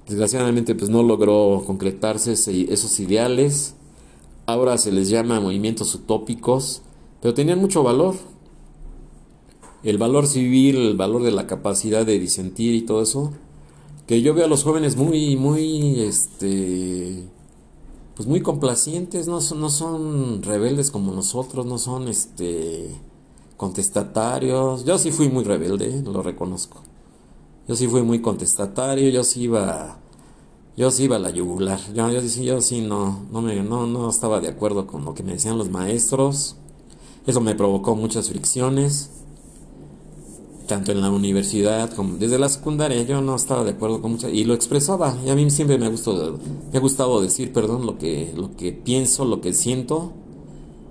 [0.08, 3.74] Desgraciadamente, pues no logró concretarse esos ideales.
[4.46, 6.82] Ahora se les llama movimientos utópicos
[7.20, 8.16] pero tenían mucho valor.
[9.82, 13.32] El valor civil, el valor de la capacidad de disentir y todo eso.
[14.06, 17.28] Que yo veo a los jóvenes muy, muy, este,
[18.14, 22.90] pues muy complacientes, no son, no son rebeldes como nosotros, no son, este,
[23.58, 24.86] contestatarios.
[24.86, 26.78] Yo sí fui muy rebelde, lo reconozco.
[27.66, 29.98] Yo sí fui muy contestatario, yo sí iba,
[30.74, 31.78] yo sí iba a la yugular.
[31.92, 35.22] Yo, yo, yo sí no, no, me, no, no estaba de acuerdo con lo que
[35.22, 36.56] me decían los maestros.
[37.28, 39.10] Eso me provocó muchas fricciones.
[40.66, 44.32] tanto en la universidad como desde la secundaria, yo no estaba de acuerdo con muchas,
[44.32, 46.38] y lo expresaba, y a mí siempre me ha gustado,
[46.72, 50.12] me ha gustado decir, perdón, lo que, lo que pienso, lo que siento,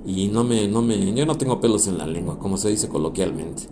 [0.05, 2.87] y no me, no me, yo no tengo pelos en la lengua, como se dice
[2.87, 3.63] coloquialmente.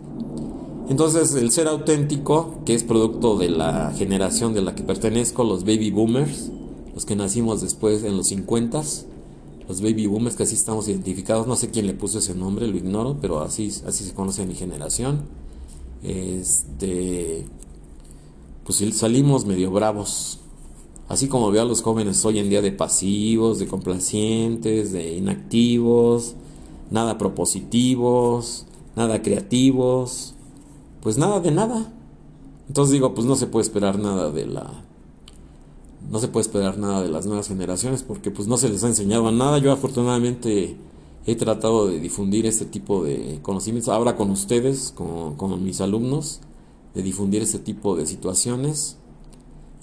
[0.88, 5.64] Entonces, el ser auténtico, que es producto de la generación de la que pertenezco, los
[5.64, 6.50] baby boomers,
[6.94, 8.82] los que nacimos después en los 50
[9.68, 12.76] los baby boomers que así estamos identificados, no sé quién le puso ese nombre, lo
[12.76, 15.22] ignoro, pero así, así se conoce mi generación.
[16.02, 17.46] Este,
[18.64, 20.38] pues salimos medio bravos.
[21.08, 26.34] Así como veo a los jóvenes hoy en día de pasivos, de complacientes, de inactivos,
[26.90, 30.34] nada propositivos, nada creativos,
[31.02, 31.92] pues nada de nada.
[32.68, 34.85] Entonces digo, pues no se puede esperar nada de la
[36.10, 38.88] no se puede esperar nada de las nuevas generaciones porque pues no se les ha
[38.88, 39.58] enseñado nada.
[39.58, 40.76] Yo afortunadamente
[41.26, 46.40] he tratado de difundir este tipo de conocimientos ahora con ustedes, con, mis alumnos,
[46.94, 48.96] de difundir este tipo de situaciones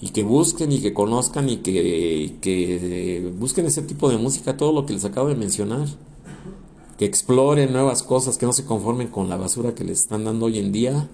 [0.00, 4.72] y que busquen y que conozcan y que, que busquen ese tipo de música, todo
[4.72, 5.86] lo que les acabo de mencionar,
[6.98, 10.46] que exploren nuevas cosas, que no se conformen con la basura que les están dando
[10.46, 11.08] hoy en día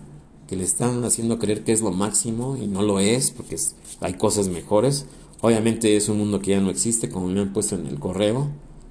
[0.50, 3.56] que le están haciendo creer que es lo máximo y no lo es, porque
[4.01, 5.07] hay cosas mejores.
[5.40, 8.48] Obviamente es un mundo que ya no existe, como me han puesto en el correo.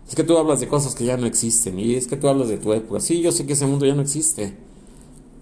[0.08, 2.48] Es que tú hablas de cosas que ya no existen y es que tú hablas
[2.48, 3.00] de tu época.
[3.00, 4.58] Sí, yo sé que ese mundo ya no existe,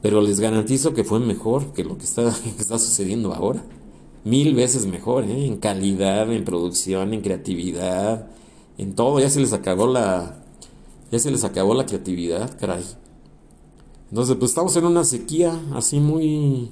[0.01, 3.63] pero les garantizo que fue mejor que lo que está, que está sucediendo ahora.
[4.25, 5.45] Mil veces mejor, ¿eh?
[5.45, 8.27] en calidad, en producción, en creatividad,
[8.77, 9.19] en todo.
[9.19, 10.43] Ya se les acabó la,
[11.11, 12.83] ya se les acabó la creatividad, caray.
[14.09, 16.69] Entonces, pues estamos en una sequía así muy...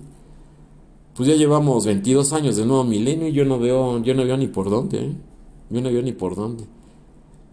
[1.16, 4.36] Pues ya llevamos 22 años de nuevo milenio y yo no veo, yo no veo
[4.36, 5.16] ni por dónde, ¿eh?
[5.70, 6.66] Yo no veo ni por dónde.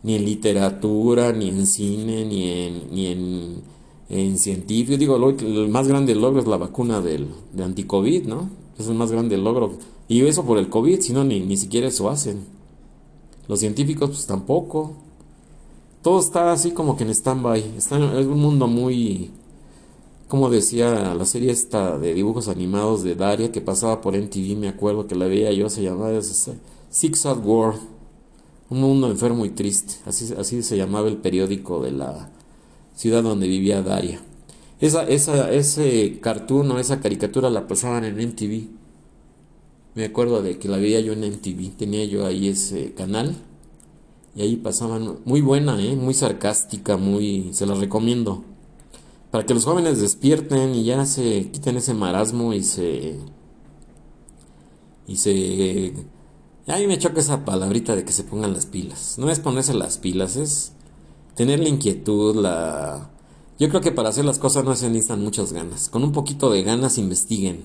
[0.02, 3.62] Ni en literatura, ni en cine, ni en, ni en,
[4.08, 4.98] en científico.
[4.98, 8.50] Digo, lo, el más grande logro es la vacuna del, de anticovid, ¿no?
[8.78, 9.74] Es el más grande logro.
[10.08, 12.44] Y eso por el COVID, si no, ni, ni siquiera eso hacen.
[13.46, 14.94] Los científicos, pues tampoco.
[16.02, 17.64] Todo está así como que en stand-by.
[17.92, 19.30] En un mundo muy
[20.32, 24.68] como decía la serie esta de dibujos animados de Daria que pasaba por MTV, me
[24.68, 27.78] acuerdo que la veía yo, se llamaba Six Sad World,
[28.70, 32.30] un mundo enfermo y triste, así, así se llamaba el periódico de la
[32.94, 34.22] ciudad donde vivía Daria.
[34.80, 38.68] Esa, esa, ese cartoon o esa caricatura la pasaban en MTV.
[39.94, 43.36] Me acuerdo de que la veía yo en MTV, tenía yo ahí ese canal
[44.34, 45.94] y ahí pasaban, muy buena, ¿eh?
[45.94, 48.44] muy sarcástica, muy, se la recomiendo
[49.32, 53.18] para que los jóvenes despierten y ya se quiten ese marasmo y se
[55.06, 55.94] y se
[56.68, 59.16] a mí me choca esa palabrita de que se pongan las pilas.
[59.18, 60.74] No es ponerse las pilas, es
[61.34, 63.10] tener la inquietud, la
[63.58, 65.88] yo creo que para hacer las cosas no se necesitan muchas ganas.
[65.88, 67.64] Con un poquito de ganas investiguen.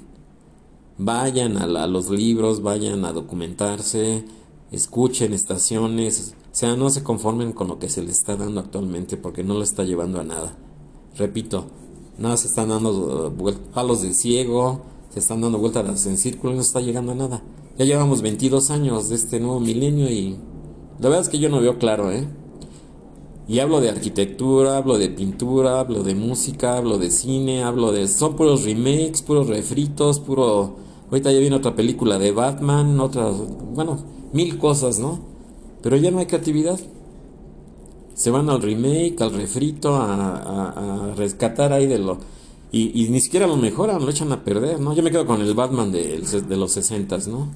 [0.97, 4.26] Vayan a, a los libros, vayan a documentarse,
[4.72, 9.18] escuchen estaciones, o sea, no se conformen con lo que se les está dando actualmente
[9.18, 10.57] porque no lo está llevando a nada.
[11.18, 11.65] Repito,
[12.20, 16.57] nada se están dando uh, palos de ciego, se están dando vueltas en círculo y
[16.57, 17.43] no está llegando a nada.
[17.78, 20.38] Ya llevamos 22 años de este nuevo milenio y
[20.99, 22.28] la verdad es que yo no veo claro, ¿eh?
[23.47, 28.07] Y hablo de arquitectura, hablo de pintura, hablo de música, hablo de cine, hablo de...
[28.07, 30.76] Son puros remakes, puros refritos, puro...
[31.09, 33.38] Ahorita ya viene otra película de Batman, otras...
[33.74, 33.99] Bueno,
[34.34, 35.20] mil cosas, ¿no?
[35.82, 36.78] Pero ya no hay creatividad
[38.18, 42.18] se van al remake, al refrito, a, rescatar ahí de lo...
[42.72, 44.93] Y, ni siquiera lo mejoran, lo echan a perder, ¿no?
[44.93, 47.49] Yo me quedo con el Batman de, de los 60, ¿no?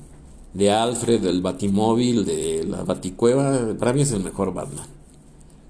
[0.54, 4.86] De Alfred, del Batimóvil, de la Baticueva, para mí es el mejor Batman.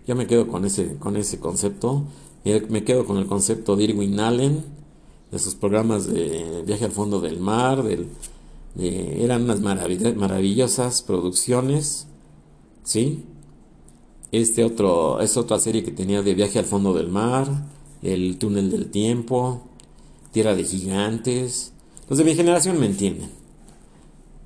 [0.05, 2.03] Yo me quedo con ese, con ese concepto.
[2.43, 4.65] Me quedo con el concepto de Irwin Allen,
[5.31, 7.85] de sus programas de Viaje al Fondo del Mar,
[8.77, 12.07] eran unas maravillosas producciones,
[12.83, 13.23] ¿sí?
[14.31, 17.47] Este otro, es otra serie que tenía de Viaje al fondo del mar,
[18.01, 19.61] El túnel del tiempo,
[20.31, 21.73] Tierra de gigantes.
[22.09, 23.29] Los de mi generación me entienden.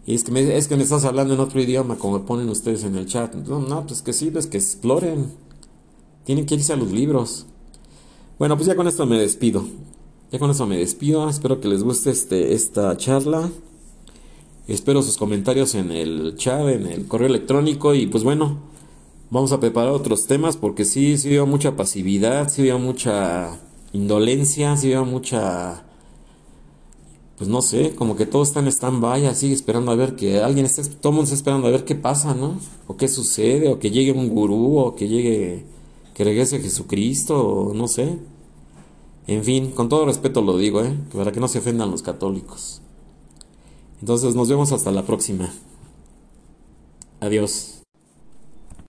[0.07, 2.83] Y es que me, es que me estás hablando en otro idioma, como ponen ustedes
[2.83, 3.33] en el chat.
[3.35, 5.31] No, pues que sí, pues que exploren.
[6.25, 7.45] Tienen que irse a los libros.
[8.37, 9.65] Bueno, pues ya con esto me despido.
[10.31, 11.29] Ya con esto me despido.
[11.29, 13.49] Espero que les guste este, esta charla.
[14.67, 17.95] Espero sus comentarios en el chat, en el correo electrónico.
[17.95, 18.57] Y pues bueno,
[19.35, 23.59] vamos a preparar otros temas porque sí, sí veo mucha pasividad, sí veo mucha
[23.91, 25.83] indolencia, sí veo mucha...
[27.37, 30.65] Pues no sé, como que todo está en stand-by, así esperando a ver que alguien
[30.65, 32.57] esté, todo el mundo está esperando a ver qué pasa, ¿no?
[32.87, 35.65] O qué sucede, o que llegue un gurú, o que llegue,
[36.13, 38.17] que regrese Jesucristo, o no sé.
[39.27, 40.95] En fin, con todo respeto lo digo, ¿eh?
[41.13, 42.81] para que no se ofendan los católicos.
[43.99, 45.51] Entonces nos vemos hasta la próxima.
[47.19, 47.74] Adiós.